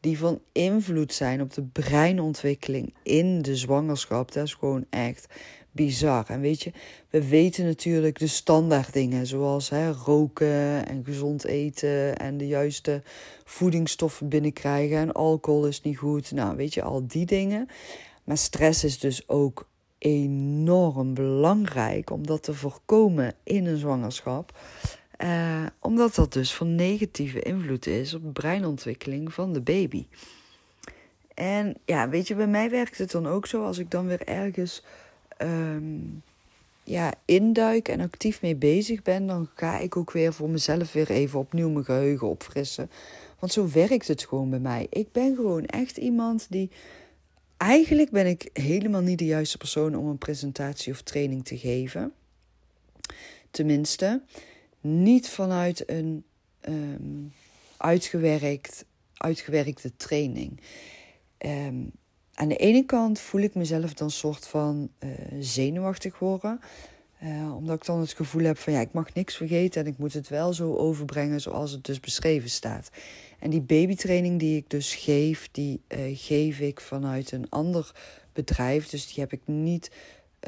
die 0.00 0.18
van 0.18 0.40
invloed 0.52 1.12
zijn 1.12 1.40
op 1.40 1.54
de 1.54 1.62
breinontwikkeling 1.62 2.94
in 3.02 3.42
de 3.42 3.56
zwangerschap. 3.56 4.32
Dat 4.32 4.44
is 4.44 4.54
gewoon 4.54 4.86
echt 4.90 5.26
bizar. 5.72 6.24
En 6.28 6.40
weet 6.40 6.62
je, 6.62 6.72
we 7.10 7.28
weten 7.28 7.64
natuurlijk 7.64 8.18
de 8.18 8.26
standaard 8.26 8.92
dingen, 8.92 9.26
zoals 9.26 9.68
hè, 9.68 9.90
roken 9.90 10.86
en 10.86 11.04
gezond 11.04 11.44
eten 11.44 12.16
en 12.16 12.36
de 12.36 12.46
juiste 12.46 13.02
voedingsstoffen 13.44 14.28
binnenkrijgen 14.28 14.96
en 14.96 15.12
alcohol 15.12 15.66
is 15.66 15.82
niet 15.82 15.98
goed. 15.98 16.32
Nou, 16.32 16.56
weet 16.56 16.74
je, 16.74 16.82
al 16.82 17.06
die 17.06 17.26
dingen. 17.26 17.68
Maar 18.24 18.38
stress 18.38 18.84
is 18.84 18.98
dus 18.98 19.28
ook 19.28 19.68
enorm 19.98 21.14
belangrijk 21.14 22.10
om 22.10 22.26
dat 22.26 22.42
te 22.42 22.54
voorkomen 22.54 23.34
in 23.42 23.66
een 23.66 23.76
zwangerschap. 23.76 24.58
Uh, 25.24 25.66
omdat 25.80 26.14
dat 26.14 26.32
dus 26.32 26.54
van 26.54 26.74
negatieve 26.74 27.40
invloed 27.40 27.86
is 27.86 28.14
op 28.14 28.22
de 28.22 28.30
breinontwikkeling 28.30 29.32
van 29.32 29.52
de 29.52 29.60
baby. 29.60 30.06
En 31.34 31.76
ja, 31.84 32.08
weet 32.08 32.28
je, 32.28 32.34
bij 32.34 32.46
mij 32.46 32.70
werkt 32.70 32.98
het 32.98 33.10
dan 33.10 33.26
ook 33.26 33.46
zo 33.46 33.64
als 33.64 33.78
ik 33.78 33.90
dan 33.90 34.06
weer 34.06 34.22
ergens 34.24 34.82
um, 35.42 36.22
ja, 36.84 37.12
induik 37.24 37.88
en 37.88 38.00
actief 38.00 38.42
mee 38.42 38.56
bezig 38.56 39.02
ben, 39.02 39.26
dan 39.26 39.48
ga 39.54 39.78
ik 39.78 39.96
ook 39.96 40.12
weer 40.12 40.32
voor 40.32 40.48
mezelf 40.48 40.92
weer 40.92 41.10
even 41.10 41.38
opnieuw 41.38 41.68
mijn 41.68 41.84
geheugen 41.84 42.28
opfrissen. 42.28 42.90
Want 43.38 43.52
zo 43.52 43.68
werkt 43.72 44.08
het 44.08 44.24
gewoon 44.24 44.50
bij 44.50 44.58
mij. 44.58 44.86
Ik 44.90 45.12
ben 45.12 45.34
gewoon 45.34 45.64
echt 45.64 45.96
iemand 45.96 46.46
die 46.50 46.70
eigenlijk 47.56 48.10
ben 48.10 48.26
ik 48.26 48.50
helemaal 48.52 49.00
niet 49.00 49.18
de 49.18 49.24
juiste 49.24 49.58
persoon 49.58 49.94
om 49.94 50.06
een 50.06 50.18
presentatie 50.18 50.92
of 50.92 51.02
training 51.02 51.44
te 51.44 51.58
geven. 51.58 52.12
Tenminste, 53.50 54.22
niet 54.80 55.28
vanuit 55.28 55.90
een 55.90 56.24
um, 56.68 57.32
uitgewerkt, 57.76 58.84
uitgewerkte 59.14 59.96
training. 59.96 60.60
Um, 61.38 61.92
aan 62.34 62.48
de 62.48 62.56
ene 62.56 62.84
kant 62.84 63.20
voel 63.20 63.40
ik 63.40 63.54
mezelf 63.54 63.94
dan 63.94 64.10
soort 64.10 64.46
van 64.46 64.90
uh, 64.98 65.10
zenuwachtig 65.40 66.18
worden. 66.18 66.60
Uh, 67.22 67.56
omdat 67.56 67.76
ik 67.76 67.84
dan 67.84 68.00
het 68.00 68.12
gevoel 68.12 68.44
heb 68.44 68.58
van 68.58 68.72
ja, 68.72 68.80
ik 68.80 68.92
mag 68.92 69.14
niks 69.14 69.36
vergeten 69.36 69.84
en 69.84 69.90
ik 69.90 69.98
moet 69.98 70.12
het 70.12 70.28
wel 70.28 70.52
zo 70.52 70.74
overbrengen 70.74 71.40
zoals 71.40 71.70
het 71.70 71.84
dus 71.84 72.00
beschreven 72.00 72.50
staat. 72.50 72.90
En 73.38 73.50
die 73.50 73.60
babytraining 73.60 74.38
die 74.38 74.56
ik 74.56 74.70
dus 74.70 74.94
geef, 74.94 75.48
die 75.52 75.80
uh, 75.88 75.98
geef 76.12 76.60
ik 76.60 76.80
vanuit 76.80 77.32
een 77.32 77.46
ander 77.48 77.92
bedrijf. 78.32 78.88
Dus 78.88 79.06
die 79.06 79.20
heb 79.20 79.32
ik 79.32 79.40
niet 79.44 79.90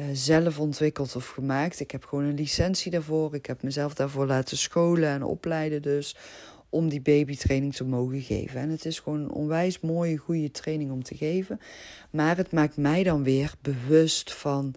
uh, 0.00 0.06
zelf 0.12 0.58
ontwikkeld 0.58 1.16
of 1.16 1.28
gemaakt. 1.28 1.80
Ik 1.80 1.90
heb 1.90 2.04
gewoon 2.04 2.24
een 2.24 2.34
licentie 2.34 2.90
daarvoor. 2.90 3.34
Ik 3.34 3.46
heb 3.46 3.62
mezelf 3.62 3.94
daarvoor 3.94 4.26
laten 4.26 4.56
scholen 4.56 5.08
en 5.08 5.22
opleiden 5.22 5.82
dus 5.82 6.16
om 6.68 6.88
die 6.88 7.00
babytraining 7.00 7.74
te 7.74 7.84
mogen 7.84 8.20
geven. 8.20 8.60
En 8.60 8.70
het 8.70 8.84
is 8.84 8.98
gewoon 8.98 9.20
een 9.20 9.30
onwijs 9.30 9.80
mooie, 9.80 10.16
goede 10.16 10.50
training 10.50 10.90
om 10.90 11.02
te 11.02 11.16
geven. 11.16 11.60
Maar 12.10 12.36
het 12.36 12.52
maakt 12.52 12.76
mij 12.76 13.02
dan 13.02 13.22
weer 13.22 13.54
bewust 13.60 14.34
van 14.34 14.74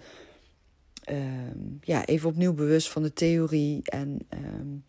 um, 1.12 1.80
ja, 1.82 2.06
even 2.06 2.30
opnieuw 2.30 2.54
bewust 2.54 2.90
van 2.90 3.04
de 3.04 3.14
theorie. 3.14 3.82
En 3.84 4.20
um, 4.30 4.84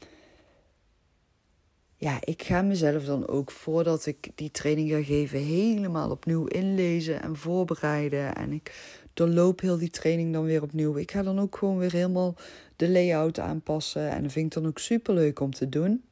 ja, 1.97 2.19
ik 2.25 2.43
ga 2.43 2.63
mezelf 2.63 3.05
dan 3.05 3.29
ook 3.29 3.51
voordat 3.51 4.07
ik 4.07 4.31
die 4.35 4.51
training 4.51 4.91
ga 4.91 5.03
geven, 5.03 5.39
helemaal 5.39 6.11
opnieuw 6.11 6.47
inlezen 6.47 7.23
en 7.23 7.37
voorbereiden. 7.37 8.35
En 8.35 8.53
ik 8.53 9.01
doorloop 9.15 9.61
heel 9.61 9.79
die 9.79 9.91
training 9.91 10.33
dan 10.33 10.45
weer 10.45 10.63
opnieuw. 10.63 10.97
Ik 10.97 11.11
ga 11.11 11.23
dan 11.23 11.41
ook 11.41 11.57
gewoon 11.57 11.79
weer 11.79 11.93
helemaal 11.93 12.35
de 12.77 12.89
layout 12.89 13.39
aanpassen. 13.39 14.11
En 14.11 14.23
dat 14.23 14.33
vind 14.33 14.47
ik 14.47 14.63
dan 14.63 14.71
ook 14.71 14.79
super 14.79 15.15
leuk 15.15 15.41
om 15.41 15.53
te 15.53 15.69
doen. 15.69 16.03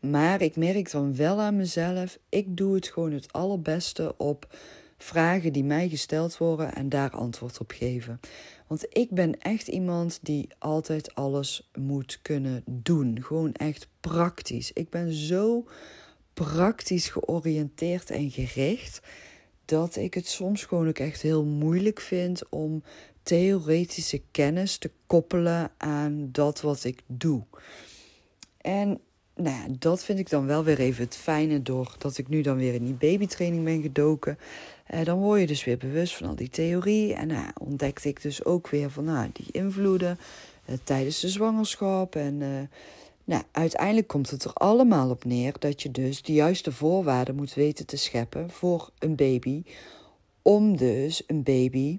Maar 0.00 0.42
ik 0.42 0.56
merk 0.56 0.90
dan 0.90 1.16
wel 1.16 1.40
aan 1.40 1.56
mezelf, 1.56 2.18
ik 2.28 2.56
doe 2.56 2.74
het 2.74 2.86
gewoon 2.86 3.12
het 3.12 3.32
allerbeste 3.32 4.14
op 4.16 4.56
vragen 4.98 5.52
die 5.52 5.64
mij 5.64 5.88
gesteld 5.88 6.38
worden 6.38 6.74
en 6.74 6.88
daar 6.88 7.10
antwoord 7.10 7.60
op 7.60 7.70
geven. 7.70 8.20
Want 8.66 8.86
ik 8.88 9.10
ben 9.10 9.40
echt 9.40 9.68
iemand 9.68 10.18
die 10.22 10.48
altijd 10.58 11.14
alles 11.14 11.70
moet 11.78 12.18
kunnen 12.22 12.62
doen. 12.66 13.22
Gewoon 13.22 13.52
echt 13.52 13.88
praktisch. 14.00 14.72
Ik 14.72 14.90
ben 14.90 15.12
zo 15.12 15.66
praktisch 16.34 17.08
georiënteerd 17.08 18.10
en 18.10 18.30
gericht 18.30 19.00
dat 19.64 19.96
ik 19.96 20.14
het 20.14 20.26
soms 20.26 20.64
gewoon 20.64 20.88
ook 20.88 20.98
echt 20.98 21.22
heel 21.22 21.44
moeilijk 21.44 22.00
vind 22.00 22.48
om 22.48 22.82
theoretische 23.22 24.22
kennis 24.30 24.78
te 24.78 24.90
koppelen 25.06 25.70
aan 25.76 26.28
dat 26.32 26.60
wat 26.60 26.84
ik 26.84 27.02
doe. 27.06 27.42
En 28.60 29.00
nou 29.34 29.56
ja, 29.56 29.66
dat 29.78 30.04
vind 30.04 30.18
ik 30.18 30.30
dan 30.30 30.46
wel 30.46 30.64
weer 30.64 30.78
even 30.78 31.04
het 31.04 31.16
fijne 31.16 31.62
doordat 31.62 32.18
ik 32.18 32.28
nu 32.28 32.40
dan 32.40 32.56
weer 32.56 32.74
in 32.74 32.84
die 32.84 32.94
babytraining 32.94 33.64
ben 33.64 33.82
gedoken. 33.82 34.38
Eh, 34.86 35.04
dan 35.04 35.18
word 35.18 35.40
je 35.40 35.46
dus 35.46 35.64
weer 35.64 35.78
bewust 35.78 36.16
van 36.16 36.28
al 36.28 36.34
die 36.34 36.48
theorie. 36.48 37.14
En 37.14 37.26
nou, 37.26 37.50
ontdekte 37.60 38.08
ik 38.08 38.22
dus 38.22 38.44
ook 38.44 38.68
weer 38.68 38.90
van 38.90 39.04
nou, 39.04 39.30
die 39.32 39.46
invloeden 39.50 40.18
eh, 40.64 40.74
tijdens 40.84 41.20
de 41.20 41.28
zwangerschap. 41.28 42.14
En 42.14 42.68
nou, 43.26 43.42
uiteindelijk 43.52 44.06
komt 44.06 44.30
het 44.30 44.44
er 44.44 44.52
allemaal 44.52 45.10
op 45.10 45.24
neer 45.24 45.54
dat 45.58 45.82
je 45.82 45.90
dus 45.90 46.22
de 46.22 46.32
juiste 46.32 46.72
voorwaarden 46.72 47.34
moet 47.34 47.54
weten 47.54 47.86
te 47.86 47.96
scheppen 47.96 48.50
voor 48.50 48.90
een 48.98 49.16
baby. 49.16 49.62
Om 50.42 50.76
dus 50.76 51.22
een 51.26 51.42
baby 51.42 51.98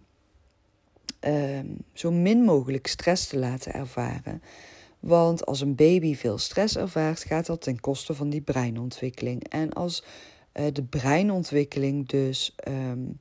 ehm, 1.20 1.65
zo 1.94 2.12
min 2.12 2.41
mogelijk 2.41 2.88
stress 2.88 3.27
te 3.27 3.38
laten 3.38 3.74
ervaren. 3.74 4.41
Want 5.00 5.46
als 5.46 5.62
een 5.62 5.75
baby 5.75 6.15
veel 6.15 6.38
stress 6.38 6.77
ervaart, 6.77 7.24
gaat 7.24 7.46
dat 7.46 7.62
ten 7.62 7.79
koste 7.79 8.13
van 8.13 8.29
die 8.29 8.41
breinontwikkeling. 8.41 9.48
En 9.50 9.74
als 9.74 10.03
uh, 10.03 10.10
de 10.74 10.84
breinontwikkeling 10.90 12.08
dus 12.08 12.56
um, 12.68 13.20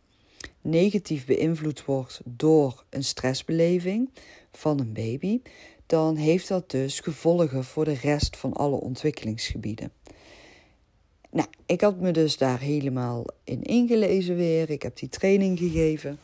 negatief 0.61 1.27
beïnvloed 1.27 1.85
wordt 1.85 2.21
door 2.25 2.85
een 2.91 3.05
stressbeleving 3.05 4.11
van 4.53 4.81
een 4.81 4.93
baby, 4.93 5.41
dan 5.87 6.17
heeft 6.17 6.49
dat 6.49 6.71
dus 6.71 7.01
gevolgen 7.01 7.65
voor 7.65 7.85
de 7.85 7.95
rest 7.95 8.37
van 8.37 8.53
alle 8.53 8.77
ontwikkelingsgebieden. 8.77 9.93
Nou, 11.31 11.49
ik 11.67 11.81
had 11.81 12.01
me 12.01 12.11
dus 12.11 12.37
daar 12.37 12.61
helemaal 12.61 13.25
in 13.45 13.63
ingelezen 13.63 14.37
weer. 14.37 14.71
Ik 14.71 14.83
heb 14.83 14.97
die 14.97 15.09
training 15.09 15.59
gegeven. 15.59 16.19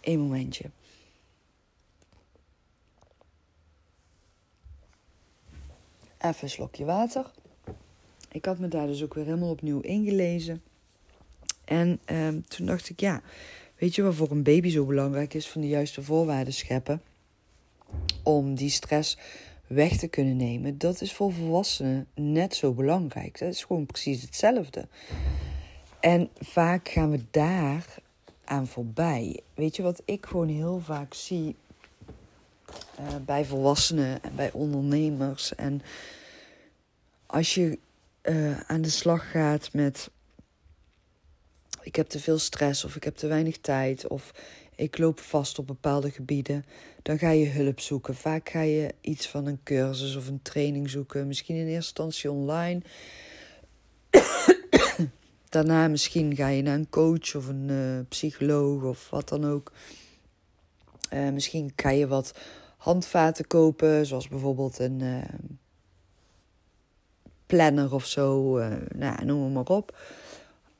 Eén 0.00 0.20
momentje. 0.20 0.64
Even 6.18 6.42
een 6.42 6.50
slokje 6.50 6.84
water. 6.84 7.30
Ik 8.28 8.44
had 8.44 8.58
me 8.58 8.68
daar 8.68 8.86
dus 8.86 9.02
ook 9.02 9.14
weer 9.14 9.24
helemaal 9.24 9.50
opnieuw 9.50 9.80
ingelezen. 9.80 10.62
En 11.64 12.00
ehm, 12.04 12.40
toen 12.40 12.66
dacht 12.66 12.88
ik, 12.88 13.00
ja, 13.00 13.22
weet 13.76 13.94
je 13.94 14.02
wat 14.02 14.14
voor 14.14 14.30
een 14.30 14.42
baby 14.42 14.70
zo 14.70 14.84
belangrijk 14.84 15.34
is 15.34 15.48
van 15.48 15.60
de 15.60 15.68
juiste 15.68 16.02
voorwaarden 16.02 16.54
scheppen? 16.54 17.02
Om 18.22 18.54
die 18.54 18.70
stress 18.70 19.18
weg 19.66 19.96
te 19.96 20.08
kunnen 20.08 20.36
nemen. 20.36 20.78
Dat 20.78 21.00
is 21.00 21.12
voor 21.12 21.32
volwassenen 21.32 22.06
net 22.14 22.54
zo 22.54 22.72
belangrijk. 22.72 23.38
Dat 23.38 23.48
is 23.48 23.64
gewoon 23.64 23.86
precies 23.86 24.22
hetzelfde. 24.22 24.88
En 26.00 26.28
vaak 26.38 26.88
gaan 26.88 27.10
we 27.10 27.20
daar 27.30 27.84
aan 28.44 28.66
voorbij. 28.66 29.40
Weet 29.54 29.76
je 29.76 29.82
wat 29.82 30.02
ik 30.04 30.26
gewoon 30.26 30.48
heel 30.48 30.80
vaak 30.80 31.14
zie 31.14 31.56
uh, 33.00 33.06
bij 33.24 33.44
volwassenen 33.44 34.22
en 34.22 34.36
bij 34.36 34.52
ondernemers 34.52 35.54
en 35.54 35.82
als 37.26 37.54
je 37.54 37.78
uh, 38.28 38.60
aan 38.60 38.82
de 38.82 38.90
slag 38.90 39.30
gaat 39.30 39.72
met 39.72 40.10
ik 41.82 41.96
heb 41.96 42.08
te 42.08 42.20
veel 42.20 42.38
stress 42.38 42.84
of 42.84 42.96
ik 42.96 43.04
heb 43.04 43.16
te 43.16 43.26
weinig 43.26 43.58
tijd 43.58 44.06
of 44.06 44.32
ik 44.74 44.98
loop 44.98 45.20
vast 45.20 45.58
op 45.58 45.66
bepaalde 45.66 46.10
gebieden, 46.10 46.64
dan 47.02 47.18
ga 47.18 47.30
je 47.30 47.46
hulp 47.48 47.80
zoeken. 47.80 48.14
Vaak 48.14 48.48
ga 48.48 48.60
je 48.60 48.94
iets 49.00 49.28
van 49.28 49.46
een 49.46 49.60
cursus 49.64 50.16
of 50.16 50.26
een 50.26 50.42
training 50.42 50.90
zoeken, 50.90 51.26
misschien 51.26 51.56
in 51.56 51.66
eerste 51.66 52.02
instantie 52.02 52.30
online. 52.30 52.80
Daarna 55.48 55.88
misschien 55.88 56.36
ga 56.36 56.48
je 56.48 56.62
naar 56.62 56.74
een 56.74 56.88
coach 56.88 57.34
of 57.34 57.48
een 57.48 57.68
uh, 57.68 58.00
psycholoog 58.08 58.82
of 58.82 59.10
wat 59.10 59.28
dan 59.28 59.44
ook. 59.44 59.72
Uh, 61.12 61.30
misschien 61.30 61.72
ga 61.76 61.90
je 61.90 62.06
wat 62.06 62.38
handvaten 62.76 63.46
kopen, 63.46 64.06
zoals 64.06 64.28
bijvoorbeeld 64.28 64.78
een 64.78 65.00
planner 67.48 67.94
of 67.94 68.06
zo, 68.06 68.58
uh, 68.58 68.66
nou, 68.94 69.24
noem 69.24 69.52
maar 69.52 69.64
op. 69.64 69.96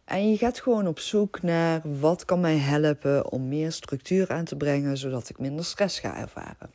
En 0.05 0.31
je 0.31 0.37
gaat 0.37 0.61
gewoon 0.61 0.87
op 0.87 0.99
zoek 0.99 1.43
naar 1.43 1.81
wat 2.01 2.25
kan 2.25 2.41
mij 2.41 2.57
helpen 2.57 3.33
om 3.33 3.49
meer 3.49 3.73
structuur 3.73 4.31
aan 4.31 4.45
te 4.45 4.57
brengen, 4.57 4.97
zodat 4.97 5.29
ik 5.29 5.39
minder 5.39 5.65
stress 5.65 5.99
ga 5.99 6.17
ervaren. 6.17 6.71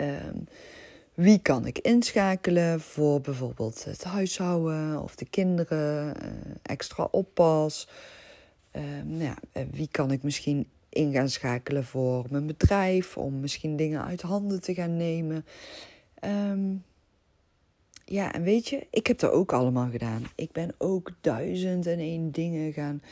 Um, 0.00 0.46
wie 1.14 1.38
kan 1.38 1.66
ik 1.66 1.78
inschakelen 1.78 2.80
voor 2.80 3.20
bijvoorbeeld 3.20 3.84
het 3.84 4.04
huishouden 4.04 5.02
of 5.02 5.14
de 5.14 5.24
kinderen, 5.24 6.14
uh, 6.22 6.32
extra 6.62 7.08
oppas? 7.10 7.88
Uh, 8.72 8.82
nou 9.04 9.22
ja, 9.22 9.36
wie 9.70 9.88
kan 9.90 10.10
ik 10.10 10.22
misschien 10.22 10.68
in 10.88 11.12
gaan 11.12 11.28
schakelen 11.28 11.84
voor 11.84 12.26
mijn 12.30 12.46
bedrijf, 12.46 13.16
om 13.16 13.40
misschien 13.40 13.76
dingen 13.76 14.04
uit 14.04 14.22
handen 14.22 14.60
te 14.60 14.74
gaan 14.74 14.96
nemen? 14.96 15.46
Um, 16.24 16.84
ja, 18.10 18.32
en 18.32 18.42
weet 18.42 18.68
je, 18.68 18.86
ik 18.90 19.06
heb 19.06 19.18
dat 19.18 19.32
ook 19.32 19.52
allemaal 19.52 19.90
gedaan. 19.90 20.22
Ik 20.34 20.52
ben 20.52 20.74
ook 20.78 21.12
duizend 21.20 21.86
en 21.86 21.98
één 21.98 22.30
dingen 22.30 22.72
gaan 22.72 23.02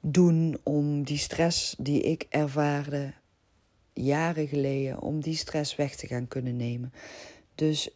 doen 0.00 0.58
om 0.62 1.02
die 1.02 1.18
stress 1.18 1.74
die 1.78 2.00
ik 2.02 2.26
ervaarde 2.28 3.12
jaren 3.92 4.48
geleden, 4.48 5.00
om 5.00 5.20
die 5.20 5.36
stress 5.36 5.76
weg 5.76 5.96
te 5.96 6.06
gaan 6.06 6.28
kunnen 6.28 6.56
nemen. 6.56 6.92
Dus 7.54 7.90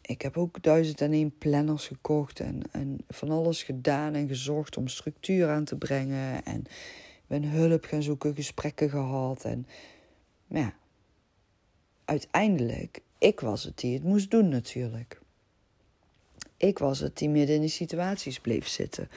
ik 0.00 0.22
heb 0.22 0.36
ook 0.36 0.62
duizend 0.62 1.00
en 1.00 1.12
één 1.12 1.38
planners 1.38 1.86
gekocht 1.86 2.40
en, 2.40 2.62
en 2.70 2.98
van 3.08 3.30
alles 3.30 3.62
gedaan 3.62 4.14
en 4.14 4.28
gezorgd 4.28 4.76
om 4.76 4.88
structuur 4.88 5.48
aan 5.48 5.64
te 5.64 5.76
brengen. 5.76 6.44
En 6.44 6.64
ben 7.26 7.44
hulp 7.44 7.84
gaan 7.84 8.02
zoeken, 8.02 8.34
gesprekken 8.34 8.90
gehad. 8.90 9.44
En 9.44 9.66
ja, 10.46 10.74
uiteindelijk 12.04 13.02
ik 13.22 13.40
was 13.40 13.64
het 13.64 13.78
die 13.78 13.94
het 13.94 14.02
moest 14.02 14.30
doen 14.30 14.48
natuurlijk. 14.48 15.20
Ik 16.56 16.78
was 16.78 16.98
het 16.98 17.18
die 17.18 17.28
midden 17.28 17.54
in 17.54 17.60
die 17.60 17.70
situaties 17.70 18.40
bleef 18.40 18.68
zitten. 18.68 19.08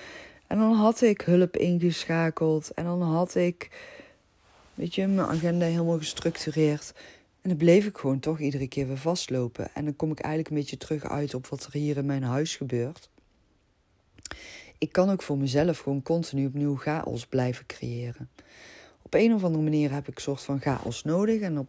En 0.48 0.58
dan 0.58 0.74
had 0.74 1.02
ik 1.02 1.22
hulp 1.22 1.58
ingeschakeld. 1.58 2.72
En 2.74 2.84
dan 2.84 3.02
had 3.02 3.36
ik, 3.36 3.70
weet 4.74 4.96
je, 4.96 5.08
mijn 5.08 5.28
agenda 5.28 5.66
helemaal 5.66 5.98
gestructureerd. 5.98 6.94
En 7.42 7.50
dan 7.50 7.58
bleef 7.58 7.86
ik 7.86 7.98
gewoon 7.98 8.20
toch 8.20 8.40
iedere 8.40 8.68
keer 8.68 8.88
weer 8.88 8.98
vastlopen. 8.98 9.70
En 9.74 9.86
dan 9.86 9.96
kom 9.96 10.12
ik 10.12 10.20
eigenlijk 10.20 10.54
een 10.54 10.60
beetje 10.60 10.78
terug 10.78 11.04
uit 11.04 11.34
op 11.34 11.48
wat 11.48 11.64
er 11.64 11.74
hier 11.74 11.98
in 11.98 12.06
mijn 12.06 12.24
huis 12.24 12.56
gebeurt. 12.56 13.10
Ik 14.78 14.92
kan 14.92 15.10
ook 15.10 15.22
voor 15.22 15.38
mezelf 15.38 15.80
gewoon 15.80 16.02
continu 16.02 16.46
opnieuw 16.46 16.76
chaos 16.76 17.26
blijven 17.26 17.66
creëren. 17.66 18.30
Op 19.02 19.14
een 19.14 19.34
of 19.34 19.44
andere 19.44 19.64
manier 19.64 19.92
heb 19.92 20.08
ik 20.08 20.16
een 20.16 20.22
soort 20.22 20.42
van 20.42 20.62
chaos 20.62 21.04
nodig. 21.04 21.42
En 21.42 21.58
op 21.58 21.68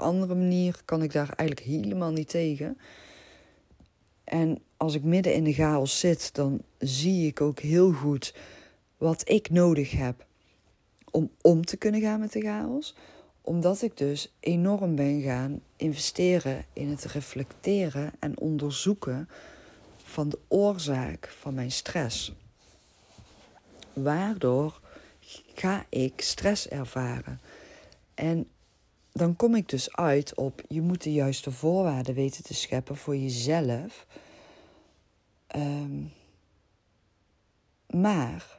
andere 0.00 0.34
manier 0.34 0.80
kan 0.84 1.02
ik 1.02 1.12
daar 1.12 1.32
eigenlijk 1.36 1.68
helemaal 1.68 2.12
niet 2.12 2.28
tegen. 2.28 2.78
En 4.24 4.58
als 4.76 4.94
ik 4.94 5.02
midden 5.02 5.34
in 5.34 5.44
de 5.44 5.52
chaos 5.52 5.98
zit, 5.98 6.34
dan 6.34 6.62
zie 6.78 7.26
ik 7.26 7.40
ook 7.40 7.60
heel 7.60 7.92
goed 7.92 8.34
wat 8.96 9.28
ik 9.28 9.50
nodig 9.50 9.90
heb 9.90 10.26
om 11.10 11.30
om 11.40 11.64
te 11.64 11.76
kunnen 11.76 12.00
gaan 12.00 12.20
met 12.20 12.32
de 12.32 12.40
chaos. 12.40 12.94
Omdat 13.40 13.82
ik 13.82 13.96
dus 13.96 14.32
enorm 14.40 14.94
ben 14.94 15.22
gaan 15.22 15.60
investeren 15.76 16.64
in 16.72 16.88
het 16.88 17.04
reflecteren 17.04 18.12
en 18.18 18.38
onderzoeken 18.38 19.28
van 19.96 20.28
de 20.28 20.38
oorzaak 20.48 21.28
van 21.38 21.54
mijn 21.54 21.70
stress. 21.70 22.32
Waardoor 23.92 24.80
ga 25.54 25.86
ik 25.88 26.20
stress 26.20 26.68
ervaren? 26.68 27.40
En 28.14 28.48
dan 29.16 29.36
kom 29.36 29.54
ik 29.54 29.68
dus 29.68 29.96
uit 29.96 30.34
op 30.34 30.62
je 30.68 30.80
moet 30.80 31.02
de 31.02 31.12
juiste 31.12 31.50
voorwaarden 31.50 32.14
weten 32.14 32.44
te 32.44 32.54
scheppen 32.54 32.96
voor 32.96 33.16
jezelf. 33.16 34.06
Um, 35.56 36.12
maar 37.90 38.58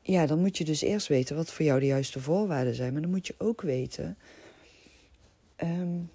ja, 0.00 0.26
dan 0.26 0.38
moet 0.38 0.58
je 0.58 0.64
dus 0.64 0.80
eerst 0.80 1.06
weten 1.06 1.36
wat 1.36 1.52
voor 1.52 1.64
jou 1.64 1.80
de 1.80 1.86
juiste 1.86 2.20
voorwaarden 2.20 2.74
zijn. 2.74 2.92
Maar 2.92 3.02
dan 3.02 3.10
moet 3.10 3.26
je 3.26 3.34
ook 3.38 3.60
weten 3.60 4.18
um, 5.56 6.10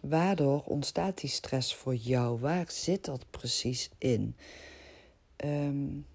waardoor 0.00 0.62
ontstaat 0.64 1.20
die 1.20 1.30
stress 1.30 1.74
voor 1.74 1.94
jou? 1.94 2.40
Waar 2.40 2.70
zit 2.70 3.04
dat 3.04 3.24
precies 3.30 3.90
in? 3.98 4.36
Um, 5.44 6.06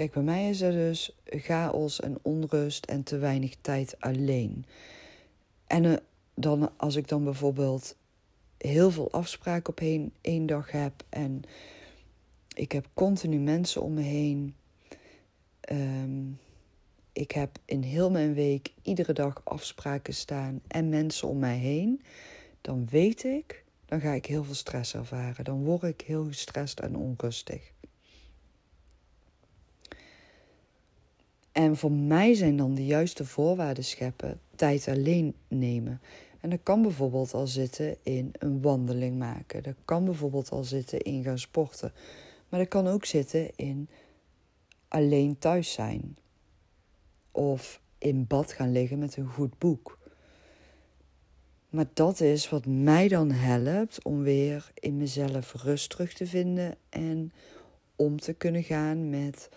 Kijk, 0.00 0.12
bij 0.12 0.22
mij 0.22 0.48
is 0.48 0.60
er 0.60 0.72
dus 0.72 1.16
chaos 1.24 2.00
en 2.00 2.18
onrust 2.22 2.84
en 2.84 3.02
te 3.02 3.18
weinig 3.18 3.54
tijd 3.60 3.96
alleen. 3.98 4.64
En 5.66 5.84
uh, 5.84 5.96
dan, 6.34 6.78
als 6.78 6.96
ik 6.96 7.08
dan 7.08 7.24
bijvoorbeeld 7.24 7.96
heel 8.58 8.90
veel 8.90 9.12
afspraken 9.12 9.72
op 9.72 9.80
één, 9.80 10.12
één 10.20 10.46
dag 10.46 10.70
heb 10.70 10.92
en 11.08 11.42
ik 12.54 12.72
heb 12.72 12.88
continu 12.94 13.38
mensen 13.38 13.82
om 13.82 13.94
me 13.94 14.02
heen. 14.02 14.54
Um, 15.72 16.38
ik 17.12 17.30
heb 17.30 17.58
in 17.64 17.82
heel 17.82 18.10
mijn 18.10 18.34
week 18.34 18.72
iedere 18.82 19.12
dag 19.12 19.40
afspraken 19.44 20.14
staan 20.14 20.60
en 20.66 20.88
mensen 20.88 21.28
om 21.28 21.38
mij 21.38 21.58
heen. 21.58 22.02
Dan 22.60 22.86
weet 22.90 23.24
ik 23.24 23.64
dan 23.90 24.00
ga 24.00 24.12
ik 24.12 24.26
heel 24.26 24.44
veel 24.44 24.54
stress 24.54 24.94
ervaren. 24.94 25.44
Dan 25.44 25.64
word 25.64 25.82
ik 25.82 26.00
heel 26.00 26.24
gestrest 26.24 26.80
en 26.80 26.96
onrustig. 26.96 27.72
En 31.52 31.76
voor 31.76 31.92
mij 31.92 32.34
zijn 32.34 32.56
dan 32.56 32.74
de 32.74 32.86
juiste 32.86 33.24
voorwaarden 33.24 33.84
scheppen 33.84 34.40
tijd 34.56 34.88
alleen 34.88 35.34
nemen. 35.48 36.00
En 36.40 36.50
dat 36.50 36.60
kan 36.62 36.82
bijvoorbeeld 36.82 37.34
al 37.34 37.46
zitten 37.46 37.96
in 38.02 38.32
een 38.38 38.60
wandeling 38.60 39.18
maken. 39.18 39.62
Dat 39.62 39.74
kan 39.84 40.04
bijvoorbeeld 40.04 40.50
al 40.50 40.64
zitten 40.64 41.00
in 41.00 41.22
gaan 41.22 41.38
sporten. 41.38 41.92
Maar 42.48 42.60
dat 42.60 42.68
kan 42.68 42.86
ook 42.86 43.04
zitten 43.04 43.56
in 43.56 43.88
alleen 44.88 45.38
thuis 45.38 45.72
zijn. 45.72 46.16
Of 47.30 47.80
in 47.98 48.26
bad 48.26 48.52
gaan 48.52 48.72
liggen 48.72 48.98
met 48.98 49.16
een 49.16 49.28
goed 49.28 49.58
boek. 49.58 49.98
Maar 51.70 51.86
dat 51.94 52.20
is 52.20 52.48
wat 52.48 52.66
mij 52.66 53.08
dan 53.08 53.30
helpt 53.30 54.04
om 54.04 54.22
weer 54.22 54.70
in 54.74 54.96
mezelf 54.96 55.54
rust 55.54 55.90
terug 55.90 56.12
te 56.12 56.26
vinden 56.26 56.74
en 56.88 57.32
om 57.96 58.20
te 58.20 58.32
kunnen 58.32 58.62
gaan 58.62 59.10
met 59.10 59.48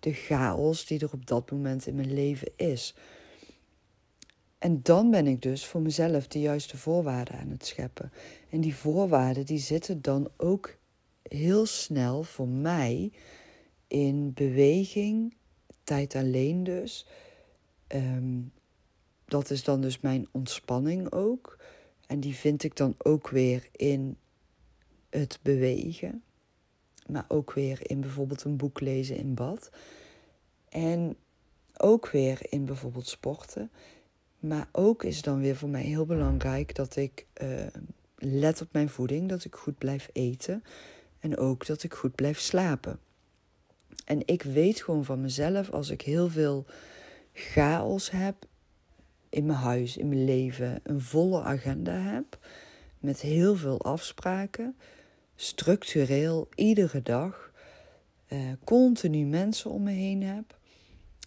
de 0.00 0.12
chaos 0.12 0.86
die 0.86 1.00
er 1.00 1.12
op 1.12 1.26
dat 1.26 1.50
moment 1.50 1.86
in 1.86 1.94
mijn 1.94 2.14
leven 2.14 2.52
is. 2.56 2.94
En 4.58 4.82
dan 4.82 5.10
ben 5.10 5.26
ik 5.26 5.42
dus 5.42 5.66
voor 5.66 5.80
mezelf 5.80 6.28
de 6.28 6.40
juiste 6.40 6.76
voorwaarden 6.76 7.38
aan 7.38 7.50
het 7.50 7.66
scheppen. 7.66 8.12
En 8.50 8.60
die 8.60 8.74
voorwaarden 8.74 9.46
die 9.46 9.58
zitten 9.58 10.02
dan 10.02 10.30
ook 10.36 10.76
heel 11.22 11.66
snel 11.66 12.22
voor 12.22 12.48
mij 12.48 13.12
in 13.86 14.32
beweging, 14.34 15.34
tijd 15.84 16.14
alleen 16.14 16.64
dus. 16.64 17.06
Ehm, 17.86 18.40
dat 19.24 19.50
is 19.50 19.64
dan 19.64 19.80
dus 19.80 20.00
mijn 20.00 20.28
ontspanning 20.32 21.12
ook. 21.12 21.58
En 22.06 22.20
die 22.20 22.34
vind 22.34 22.62
ik 22.62 22.76
dan 22.76 22.94
ook 22.98 23.28
weer 23.28 23.68
in 23.72 24.16
het 25.10 25.38
bewegen. 25.42 26.22
Maar 27.08 27.24
ook 27.28 27.52
weer 27.52 27.90
in 27.90 28.00
bijvoorbeeld 28.00 28.44
een 28.44 28.56
boek 28.56 28.80
lezen 28.80 29.16
in 29.16 29.34
bad. 29.34 29.70
En 30.68 31.16
ook 31.76 32.10
weer 32.10 32.40
in 32.48 32.64
bijvoorbeeld 32.64 33.08
sporten. 33.08 33.70
Maar 34.38 34.68
ook 34.72 35.04
is 35.04 35.22
dan 35.22 35.40
weer 35.40 35.56
voor 35.56 35.68
mij 35.68 35.82
heel 35.82 36.06
belangrijk 36.06 36.74
dat 36.74 36.96
ik 36.96 37.26
uh, 37.42 37.66
let 38.16 38.60
op 38.60 38.68
mijn 38.72 38.88
voeding, 38.88 39.28
dat 39.28 39.44
ik 39.44 39.54
goed 39.54 39.78
blijf 39.78 40.10
eten 40.12 40.62
en 41.20 41.36
ook 41.36 41.66
dat 41.66 41.82
ik 41.82 41.94
goed 41.94 42.14
blijf 42.14 42.38
slapen. 42.38 42.98
En 44.04 44.22
ik 44.24 44.42
weet 44.42 44.82
gewoon 44.82 45.04
van 45.04 45.20
mezelf, 45.20 45.70
als 45.70 45.90
ik 45.90 46.02
heel 46.02 46.28
veel 46.28 46.66
chaos 47.32 48.10
heb 48.10 48.34
in 49.28 49.46
mijn 49.46 49.58
huis, 49.58 49.96
in 49.96 50.08
mijn 50.08 50.24
leven, 50.24 50.80
een 50.82 51.00
volle 51.00 51.42
agenda 51.42 51.92
heb, 51.92 52.38
met 52.98 53.20
heel 53.20 53.56
veel 53.56 53.82
afspraken, 53.82 54.76
structureel, 55.40 56.48
iedere 56.54 57.02
dag, 57.02 57.50
uh, 58.28 58.38
continu 58.64 59.24
mensen 59.24 59.70
om 59.70 59.82
me 59.82 59.90
heen 59.90 60.22
heb, 60.22 60.56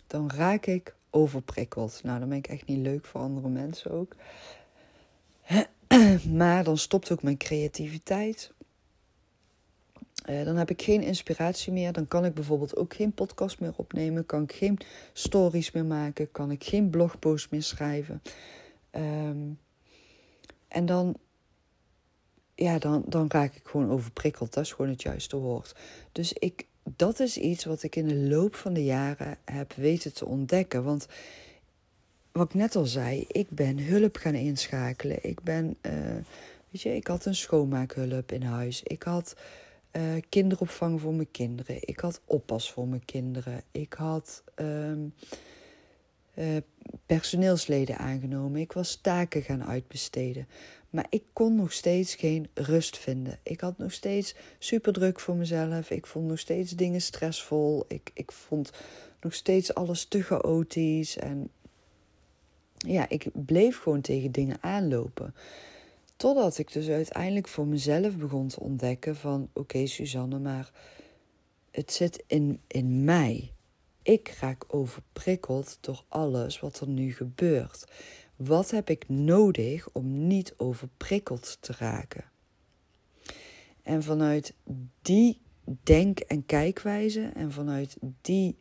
dan 0.07 0.31
raak 0.31 0.65
ik 0.65 0.95
overprikkeld. 1.09 1.99
Nou, 2.03 2.19
dan 2.19 2.29
ben 2.29 2.37
ik 2.37 2.47
echt 2.47 2.65
niet 2.65 2.77
leuk 2.77 3.05
voor 3.05 3.21
andere 3.21 3.47
mensen 3.47 3.91
ook. 3.91 4.15
maar 6.39 6.63
dan 6.63 6.77
stopt 6.77 7.11
ook 7.11 7.23
mijn 7.23 7.37
creativiteit. 7.37 8.51
Uh, 10.29 10.45
dan 10.45 10.55
heb 10.55 10.69
ik 10.69 10.81
geen 10.81 11.01
inspiratie 11.01 11.73
meer. 11.73 11.91
Dan 11.91 12.07
kan 12.07 12.25
ik 12.25 12.33
bijvoorbeeld 12.33 12.75
ook 12.75 12.93
geen 12.93 13.13
podcast 13.13 13.59
meer 13.59 13.73
opnemen. 13.75 14.25
Kan 14.25 14.43
ik 14.43 14.51
geen 14.51 14.77
stories 15.13 15.71
meer 15.71 15.85
maken. 15.85 16.31
Kan 16.31 16.51
ik 16.51 16.63
geen 16.63 16.89
blogpost 16.89 17.51
meer 17.51 17.63
schrijven. 17.63 18.21
Um, 18.91 19.59
en 20.67 20.85
dan, 20.85 21.15
ja, 22.61 22.79
dan, 22.79 23.03
dan 23.07 23.25
raak 23.29 23.55
ik 23.55 23.61
gewoon 23.63 23.89
overprikkeld. 23.89 24.53
Dat 24.53 24.63
is 24.63 24.71
gewoon 24.71 24.91
het 24.91 25.01
juiste 25.01 25.37
woord. 25.37 25.75
Dus 26.11 26.33
ik, 26.33 26.65
dat 26.83 27.19
is 27.19 27.37
iets 27.37 27.65
wat 27.65 27.83
ik 27.83 27.95
in 27.95 28.07
de 28.07 28.15
loop 28.15 28.55
van 28.55 28.73
de 28.73 28.83
jaren 28.83 29.37
heb 29.45 29.73
weten 29.73 30.13
te 30.13 30.25
ontdekken. 30.25 30.83
Want 30.83 31.07
wat 32.31 32.45
ik 32.47 32.53
net 32.53 32.75
al 32.75 32.85
zei, 32.85 33.25
ik 33.27 33.49
ben 33.49 33.85
hulp 33.85 34.15
gaan 34.15 34.35
inschakelen. 34.35 35.17
Ik 35.21 35.41
ben, 35.43 35.75
uh, 35.81 35.93
weet 36.69 36.81
je, 36.81 36.95
ik 36.95 37.07
had 37.07 37.25
een 37.25 37.35
schoonmaakhulp 37.35 38.31
in 38.31 38.43
huis. 38.43 38.83
Ik 38.83 39.03
had 39.03 39.35
uh, 39.91 40.01
kinderopvang 40.29 41.01
voor 41.01 41.13
mijn 41.13 41.31
kinderen. 41.31 41.77
Ik 41.79 41.99
had 41.99 42.21
oppas 42.25 42.71
voor 42.71 42.87
mijn 42.87 43.05
kinderen. 43.05 43.61
Ik 43.71 43.93
had 43.93 44.43
um, 44.55 45.13
uh, 46.35 46.45
personeelsleden 47.05 47.97
aangenomen. 47.97 48.61
Ik 48.61 48.71
was 48.73 48.95
taken 48.95 49.41
gaan 49.41 49.63
uitbesteden. 49.63 50.47
Maar 50.89 51.05
ik 51.09 51.23
kon 51.33 51.55
nog 51.55 51.71
steeds 51.71 52.15
geen 52.15 52.49
rust 52.53 52.97
vinden. 52.97 53.39
Ik 53.43 53.61
had 53.61 53.77
nog 53.77 53.91
steeds 53.91 54.35
super 54.59 54.93
druk 54.93 55.19
voor 55.19 55.35
mezelf. 55.35 55.89
Ik 55.89 56.05
vond 56.05 56.27
nog 56.27 56.39
steeds 56.39 56.71
dingen 56.71 57.01
stressvol. 57.01 57.85
Ik, 57.87 58.11
ik 58.13 58.31
vond 58.31 58.71
nog 59.21 59.33
steeds 59.33 59.73
alles 59.73 60.05
te 60.05 60.23
chaotisch. 60.23 61.17
En 61.17 61.49
ja, 62.77 63.09
ik 63.09 63.27
bleef 63.33 63.79
gewoon 63.79 64.01
tegen 64.01 64.31
dingen 64.31 64.57
aanlopen. 64.61 65.35
Totdat 66.15 66.57
ik 66.57 66.73
dus 66.73 66.87
uiteindelijk 66.87 67.47
voor 67.47 67.67
mezelf 67.67 68.17
begon 68.17 68.47
te 68.47 68.59
ontdekken 68.59 69.15
van... 69.15 69.49
Oké 69.53 69.85
Suzanne, 69.85 70.39
maar 70.39 70.71
het 71.71 71.93
zit 71.93 72.23
in, 72.27 72.59
in 72.67 73.03
mij. 73.03 73.51
Ik 74.03 74.35
raak 74.39 74.63
overprikkeld 74.67 75.77
door 75.81 76.03
alles 76.07 76.59
wat 76.59 76.79
er 76.79 76.87
nu 76.87 77.13
gebeurt. 77.13 77.91
Wat 78.35 78.71
heb 78.71 78.89
ik 78.89 79.09
nodig 79.09 79.89
om 79.91 80.27
niet 80.27 80.53
overprikkeld 80.57 81.57
te 81.61 81.73
raken? 81.77 82.23
En 83.83 84.03
vanuit 84.03 84.53
die 85.01 85.41
denk- 85.65 86.19
en 86.19 86.45
kijkwijze 86.45 87.31
en 87.33 87.51
vanuit 87.51 87.97
die 88.21 88.57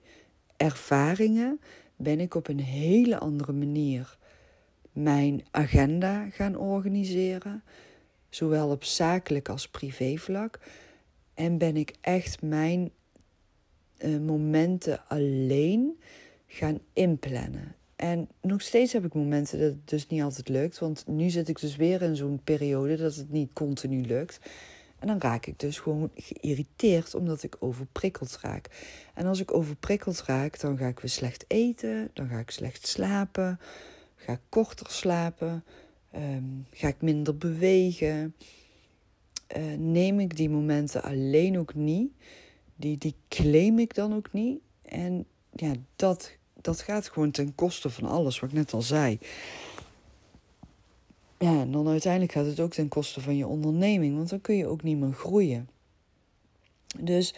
ervaringen 0.56 1.60
ben 1.96 2.20
ik 2.20 2.34
op 2.34 2.48
een 2.48 2.60
hele 2.60 3.18
andere 3.18 3.52
manier 3.52 4.18
mijn 4.92 5.44
agenda 5.50 6.30
gaan 6.30 6.56
organiseren, 6.56 7.64
zowel 8.28 8.70
op 8.70 8.84
zakelijk 8.84 9.48
als 9.48 9.68
privévlak. 9.68 10.60
En 11.34 11.58
ben 11.58 11.76
ik 11.76 11.94
echt 12.00 12.42
mijn 12.42 12.90
uh, 14.04 14.18
momenten 14.18 15.08
alleen 15.08 16.00
gaan 16.46 16.78
inplannen. 16.92 17.74
En 17.96 18.28
nog 18.40 18.62
steeds 18.62 18.92
heb 18.92 19.04
ik 19.04 19.14
momenten 19.14 19.58
dat 19.58 19.70
het 19.70 19.88
dus 19.88 20.06
niet 20.06 20.22
altijd 20.22 20.48
lukt. 20.48 20.78
Want 20.78 21.04
nu 21.06 21.30
zit 21.30 21.48
ik 21.48 21.60
dus 21.60 21.76
weer 21.76 22.02
in 22.02 22.16
zo'n 22.16 22.40
periode 22.44 22.96
dat 22.96 23.14
het 23.14 23.30
niet 23.30 23.52
continu 23.52 24.00
lukt. 24.00 24.40
En 24.98 25.06
dan 25.06 25.20
raak 25.20 25.46
ik 25.46 25.58
dus 25.58 25.78
gewoon 25.78 26.10
geïrriteerd 26.14 27.14
omdat 27.14 27.42
ik 27.42 27.56
overprikkeld 27.58 28.38
raak. 28.42 28.68
En 29.14 29.26
als 29.26 29.40
ik 29.40 29.54
overprikkeld 29.54 30.22
raak, 30.22 30.60
dan 30.60 30.76
ga 30.76 30.86
ik 30.86 31.00
weer 31.00 31.10
slecht 31.10 31.44
eten, 31.48 32.10
dan 32.12 32.28
ga 32.28 32.38
ik 32.38 32.50
slecht 32.50 32.86
slapen, 32.86 33.60
ga 34.16 34.32
ik 34.32 34.40
korter 34.48 34.90
slapen, 34.90 35.64
um, 36.14 36.66
ga 36.70 36.88
ik 36.88 37.00
minder 37.00 37.36
bewegen. 37.36 38.34
Uh, 39.56 39.62
neem 39.78 40.20
ik 40.20 40.36
die 40.36 40.50
momenten 40.50 41.02
alleen 41.02 41.58
ook 41.58 41.74
niet. 41.74 42.12
Die, 42.80 42.98
die 42.98 43.14
claim 43.28 43.78
ik 43.78 43.94
dan 43.94 44.14
ook 44.14 44.32
niet. 44.32 44.58
En 44.82 45.26
ja, 45.52 45.72
dat 45.96 46.38
dat 46.60 46.80
gaat 46.80 47.08
gewoon 47.08 47.30
ten 47.30 47.54
koste 47.54 47.90
van 47.90 48.08
alles, 48.08 48.40
wat 48.40 48.50
ik 48.50 48.56
net 48.56 48.72
al 48.72 48.82
zei. 48.82 49.18
Ja, 51.38 51.60
en 51.60 51.72
dan 51.72 51.88
uiteindelijk 51.88 52.32
gaat 52.32 52.46
het 52.46 52.60
ook 52.60 52.72
ten 52.72 52.88
koste 52.88 53.20
van 53.20 53.36
je 53.36 53.46
onderneming, 53.46 54.16
want 54.16 54.28
dan 54.28 54.40
kun 54.40 54.54
je 54.54 54.66
ook 54.66 54.82
niet 54.82 54.98
meer 54.98 55.12
groeien. 55.12 55.68
Dus 56.98 57.34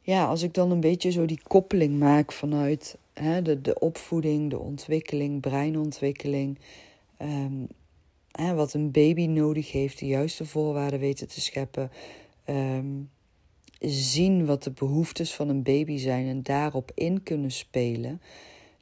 ja, 0.00 0.26
als 0.26 0.42
ik 0.42 0.54
dan 0.54 0.70
een 0.70 0.80
beetje 0.80 1.10
zo 1.10 1.24
die 1.24 1.40
koppeling 1.42 1.98
maak 1.98 2.32
vanuit 2.32 2.96
hè, 3.12 3.42
de, 3.42 3.60
de 3.60 3.78
opvoeding, 3.78 4.50
de 4.50 4.58
ontwikkeling, 4.58 5.40
breinontwikkeling. 5.40 6.58
Um, 7.22 7.68
hè, 8.30 8.54
wat 8.54 8.74
een 8.74 8.90
baby 8.90 9.26
nodig 9.26 9.72
heeft, 9.72 9.98
de 9.98 10.06
juiste 10.06 10.46
voorwaarden 10.46 11.00
weten 11.00 11.28
te 11.28 11.40
scheppen. 11.40 11.90
Um, 12.46 13.10
zien 13.80 14.46
wat 14.46 14.62
de 14.62 14.70
behoeftes 14.70 15.34
van 15.34 15.48
een 15.48 15.62
baby 15.62 15.96
zijn 15.96 16.26
en 16.26 16.42
daarop 16.42 16.90
in 16.94 17.22
kunnen 17.22 17.50
spelen. 17.50 18.20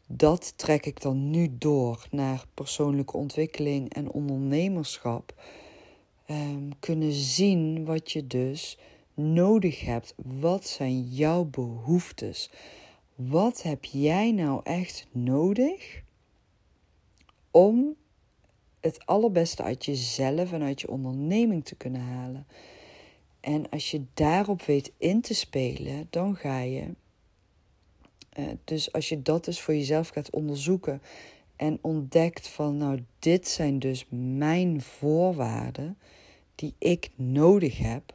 Dat 0.07 0.53
trek 0.57 0.87
ik 0.87 1.01
dan 1.01 1.31
nu 1.31 1.57
door 1.59 2.07
naar 2.11 2.45
persoonlijke 2.55 3.17
ontwikkeling 3.17 3.93
en 3.93 4.11
ondernemerschap. 4.11 5.35
Um, 6.31 6.79
kunnen 6.81 7.13
zien 7.13 7.85
wat 7.85 8.13
je 8.13 8.27
dus 8.27 8.79
nodig 9.15 9.81
hebt. 9.81 10.15
Wat 10.17 10.67
zijn 10.67 11.03
jouw 11.03 11.45
behoeftes? 11.45 12.51
Wat 13.15 13.63
heb 13.63 13.85
jij 13.85 14.33
nou 14.33 14.61
echt 14.65 15.07
nodig 15.13 16.03
om 17.51 17.97
het 18.81 19.07
allerbeste 19.07 19.63
uit 19.63 19.85
jezelf 19.85 20.53
en 20.53 20.63
uit 20.63 20.81
je 20.81 20.91
onderneming 20.91 21.65
te 21.65 21.75
kunnen 21.75 22.01
halen? 22.01 22.47
En 23.47 23.69
als 23.69 23.91
je 23.91 24.05
daarop 24.15 24.63
weet 24.63 24.93
in 24.99 25.21
te 25.21 25.35
spelen, 25.35 26.07
dan 26.11 26.37
ga 26.37 26.59
je. 26.59 26.95
Uh, 28.39 28.47
dus 28.65 28.93
als 28.93 29.09
je 29.09 29.23
dat 29.23 29.45
dus 29.45 29.61
voor 29.61 29.75
jezelf 29.75 30.09
gaat 30.09 30.31
onderzoeken 30.31 31.03
en 31.57 31.79
ontdekt 31.81 32.49
van, 32.49 32.77
nou, 32.77 33.05
dit 33.19 33.49
zijn 33.49 33.79
dus 33.79 34.07
mijn 34.11 34.83
voorwaarden 34.83 35.99
die 36.55 36.75
ik 36.79 37.11
nodig 37.15 37.79
heb 37.79 38.15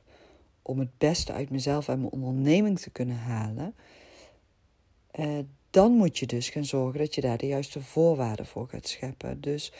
om 0.61 0.79
het 0.79 0.97
beste 0.97 1.33
uit 1.33 1.49
mezelf 1.49 1.87
en 1.87 1.99
mijn 1.99 2.11
onderneming 2.11 2.79
te 2.79 2.89
kunnen 2.89 3.17
halen, 3.17 3.75
uh, 5.19 5.39
dan 5.69 5.91
moet 5.91 6.19
je 6.19 6.25
dus 6.25 6.49
gaan 6.49 6.65
zorgen 6.65 6.99
dat 6.99 7.15
je 7.15 7.21
daar 7.21 7.37
de 7.37 7.47
juiste 7.47 7.81
voorwaarden 7.81 8.45
voor 8.45 8.67
gaat 8.67 8.87
scheppen. 8.87 9.41
Dus 9.41 9.71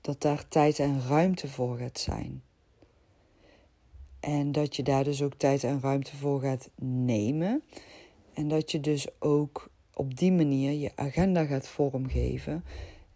dat 0.00 0.20
daar 0.20 0.48
tijd 0.48 0.78
en 0.78 1.02
ruimte 1.08 1.48
voor 1.48 1.78
gaat 1.78 1.98
zijn. 1.98 2.42
En 4.20 4.52
dat 4.52 4.76
je 4.76 4.82
daar 4.82 5.04
dus 5.04 5.22
ook 5.22 5.34
tijd 5.34 5.64
en 5.64 5.80
ruimte 5.80 6.16
voor 6.16 6.40
gaat 6.40 6.70
nemen. 6.82 7.62
En 8.34 8.48
dat 8.48 8.70
je 8.70 8.80
dus 8.80 9.06
ook 9.18 9.70
op 9.94 10.16
die 10.16 10.32
manier 10.32 10.72
je 10.72 10.92
agenda 10.94 11.44
gaat 11.44 11.68
vormgeven. 11.68 12.64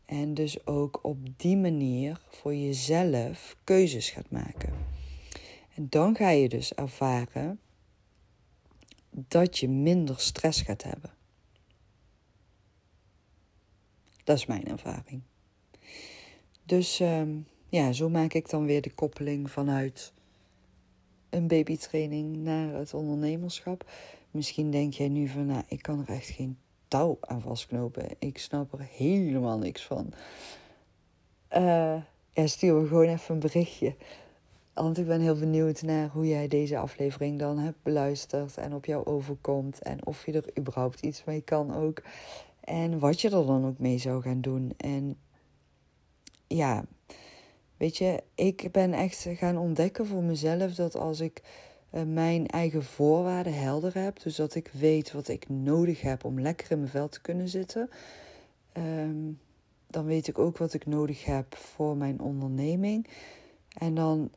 En 0.05 0.35
dus 0.35 0.67
ook 0.67 0.99
op 1.03 1.19
die 1.37 1.57
manier 1.57 2.21
voor 2.29 2.55
jezelf 2.55 3.57
keuzes 3.65 4.11
gaat 4.11 4.31
maken. 4.31 4.73
En 5.75 5.87
dan 5.89 6.17
ga 6.17 6.31
je 6.31 6.49
dus 6.49 6.75
ervaren 6.75 7.61
dat 9.11 9.59
je 9.59 9.69
minder 9.69 10.21
stress 10.21 10.61
gaat 10.61 10.83
hebben. 10.83 11.13
Dat 14.25 14.37
is 14.37 14.47
mijn 14.47 14.65
ervaring. 14.67 15.23
Dus 16.65 17.01
ehm, 17.01 17.39
ja, 17.69 17.93
zo 17.93 18.09
maak 18.09 18.33
ik 18.33 18.51
dan 18.51 18.65
weer 18.67 18.83
de 18.83 18.95
koppeling 18.95 19.51
vanuit 19.51 20.13
een 21.35 21.47
babytraining 21.47 22.37
naar 22.37 22.75
het 22.75 22.95
ondernemerschap. 22.95 23.91
Misschien 24.31 24.71
denk 24.71 24.93
jij 24.93 25.09
nu 25.09 25.29
van, 25.29 25.47
nou, 25.47 25.63
ik 25.69 25.83
kan 25.83 26.05
er 26.07 26.15
echt 26.15 26.29
geen 26.29 26.59
touw 26.89 27.19
aan 27.21 27.41
vastknopen. 27.41 28.07
Ik 28.19 28.39
snap 28.39 28.73
er 28.73 28.87
helemaal 28.91 29.59
niks 29.59 29.83
van. 29.83 30.13
Uh, 31.57 31.97
ja, 32.33 32.47
stuur 32.47 32.75
me 32.75 32.87
gewoon 32.87 33.09
even 33.09 33.35
een 33.35 33.41
berichtje. 33.41 33.97
Want 34.75 34.99
ik 34.99 35.07
ben 35.07 35.21
heel 35.21 35.39
benieuwd 35.39 35.83
naar 35.83 36.09
hoe 36.09 36.27
jij 36.27 36.49
deze 36.49 36.79
aflevering 36.79 37.39
dan 37.39 37.59
hebt 37.59 37.83
beluisterd 37.83 38.57
en 38.57 38.75
op 38.75 38.85
jou 38.85 39.07
overkomt. 39.07 39.83
En 39.83 40.07
of 40.07 40.27
je 40.27 40.33
er 40.33 40.59
überhaupt 40.59 41.01
iets 41.01 41.25
mee 41.25 41.41
kan 41.41 41.75
ook. 41.75 42.03
En 42.61 42.99
wat 42.99 43.21
je 43.21 43.31
er 43.31 43.47
dan 43.47 43.67
ook 43.67 43.79
mee 43.79 43.99
zou 43.99 44.23
gaan 44.23 44.41
doen. 44.41 44.73
En 44.77 45.17
ja, 46.47 46.85
weet 47.77 47.97
je, 47.97 48.23
ik 48.35 48.69
ben 48.73 48.93
echt 48.93 49.27
gaan 49.31 49.59
ontdekken 49.59 50.07
voor 50.07 50.23
mezelf 50.23 50.75
dat 50.75 50.97
als 50.97 51.21
ik 51.21 51.43
eh, 51.91 52.03
mijn 52.03 52.47
eigen 52.47 52.85
voorwaarden 52.85 53.55
helder 53.55 53.95
heb, 53.95 54.23
dus 54.23 54.37
dat 54.37 54.55
ik 54.55 54.69
weet 54.73 55.13
wat 55.13 55.29
ik 55.29 55.49
nodig 55.49 56.01
heb 56.01 56.25
om 56.25 56.41
lekker 56.41 56.71
in 56.71 56.79
mijn 56.79 56.91
vel 56.91 57.09
te 57.09 57.21
kunnen 57.21 57.49
zitten, 57.49 57.91
ehm, 58.73 59.33
dan 59.87 60.05
weet 60.05 60.29
ik 60.29 60.39
ook 60.39 60.59
wat 60.59 60.75
ik 60.75 60.87
nodig 60.87 61.25
heb 61.25 61.57
voor 61.57 61.97
mijn 61.97 62.21
onderneming. 62.21 63.09
En 63.79 63.95
dan, 63.95 64.31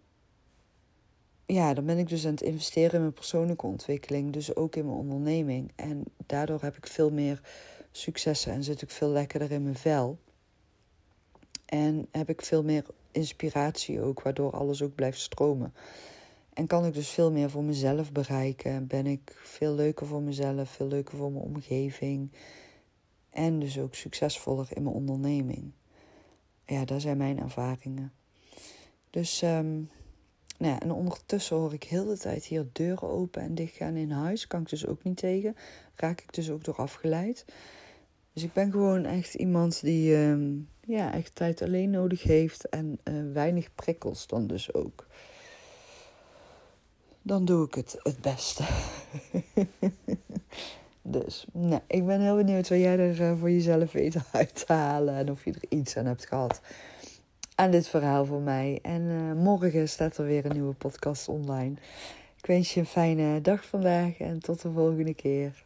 ja, 1.46 1.74
dan 1.74 1.86
ben 1.86 1.98
ik 1.98 2.10
dus 2.10 2.26
aan 2.26 2.32
het 2.32 2.42
investeren 2.42 2.94
in 2.94 3.02
mijn 3.02 3.14
persoonlijke 3.14 3.66
ontwikkeling, 3.66 4.34
dus 4.34 4.56
ook 4.56 4.76
in 4.76 4.86
mijn 4.86 4.98
onderneming. 4.98 5.72
En 5.76 6.04
daardoor 6.26 6.62
heb 6.62 6.78
ik 6.78 6.88
veel 6.88 7.12
meer 7.12 7.42
successen 7.92 8.52
en 8.54 8.64
zit 8.64 8.82
ik 8.82 8.90
veel 8.90 9.10
lekkerder 9.10 9.52
in 9.52 9.64
mijn 9.64 9.76
vel. 9.76 10.18
En 11.66 12.08
heb 12.12 12.30
ik 12.30 12.42
veel 12.42 12.64
meer 12.64 12.86
inspiratie 13.18 14.02
ook, 14.02 14.22
waardoor 14.22 14.52
alles 14.52 14.82
ook 14.82 14.96
blijft 14.96 15.20
stromen. 15.20 15.74
En 16.54 16.68
kan 16.68 16.86
ik 16.86 16.94
dus 16.94 17.10
veel 17.10 17.32
meer 17.32 17.50
voor 17.50 17.64
mezelf 17.64 18.12
bereiken. 18.12 18.88
Ben 18.88 19.06
ik 19.06 19.36
veel 19.44 19.74
leuker 19.74 20.08
voor 20.08 20.22
mezelf, 20.22 20.70
veel 20.70 20.88
leuker 20.88 21.18
voor 21.18 21.32
mijn 21.32 21.44
omgeving. 21.44 22.32
En 23.30 23.60
dus 23.60 23.80
ook 23.80 23.96
succesvoller 23.96 24.68
in 24.70 24.84
mijn 24.84 24.96
onderneming. 24.96 25.72
Ja, 26.66 26.86
dat 26.86 27.02
zijn 27.02 27.18
mijn 27.18 27.40
ervaringen. 27.40 28.14
Dus, 29.10 29.42
um, 29.42 29.90
nou 30.58 30.74
ja, 30.74 30.80
en 30.80 30.92
ondertussen 30.92 31.56
hoor 31.56 31.74
ik 31.74 31.84
heel 31.84 32.06
de 32.06 32.18
tijd 32.18 32.46
hier 32.46 32.68
deuren 32.72 33.10
open 33.10 33.42
en 33.42 33.56
dicht 33.56 33.76
gaan 33.76 33.96
in 33.96 34.12
huis. 34.12 34.48
Kan 34.48 34.62
ik 34.62 34.70
dus 34.70 34.86
ook 34.86 35.04
niet 35.04 35.18
tegen. 35.18 35.56
Raak 35.96 36.22
ik 36.22 36.34
dus 36.34 36.50
ook 36.50 36.64
door 36.64 36.76
afgeleid. 36.76 37.46
Dus 38.38 38.46
ik 38.46 38.54
ben 38.54 38.72
gewoon 38.72 39.06
echt 39.06 39.34
iemand 39.34 39.82
die 39.82 40.16
ehm, 40.16 40.50
ja, 40.86 41.14
echt 41.14 41.36
tijd 41.36 41.62
alleen 41.62 41.90
nodig 41.90 42.24
heeft 42.24 42.70
en 42.70 43.00
uh, 43.04 43.34
weinig 43.34 43.76
prikkels 43.76 44.28
dan 44.28 44.48
dus 44.48 44.74
ook. 44.74 45.08
Dan 47.22 47.46
doe 47.46 47.66
ik 47.66 47.74
het 47.74 48.00
het 48.04 48.22
beste. 48.22 48.64
dus, 51.02 51.46
nou, 51.54 51.82
ik 51.88 52.06
ben 52.06 52.22
heel 52.22 52.36
benieuwd 52.36 52.70
wat 52.70 52.80
jij 52.80 53.00
er 53.00 53.22
uh, 53.22 53.40
voor 53.40 53.52
jezelf 53.52 53.92
weet 53.92 54.18
uit 54.32 54.66
te 54.66 54.74
halen 54.74 55.16
en 55.16 55.32
of 55.32 55.46
je 55.46 55.52
er 55.52 55.78
iets 55.78 55.98
aan 55.98 56.06
hebt 56.06 56.26
gehad 56.26 56.62
aan 57.56 57.72
dit 57.72 57.88
verhaal 57.88 58.26
voor 58.26 58.42
mij. 58.42 58.80
En 58.82 59.02
uh, 59.02 59.34
morgen 59.34 59.90
staat 59.90 60.18
er 60.18 60.26
weer 60.26 60.46
een 60.46 60.54
nieuwe 60.54 60.74
podcast 60.74 61.28
online. 61.28 61.76
Ik 62.38 62.46
wens 62.46 62.74
je 62.74 62.80
een 62.80 62.86
fijne 62.86 63.42
dag 63.42 63.66
vandaag 63.66 64.18
en 64.18 64.40
tot 64.40 64.62
de 64.62 64.72
volgende 64.72 65.14
keer. 65.14 65.66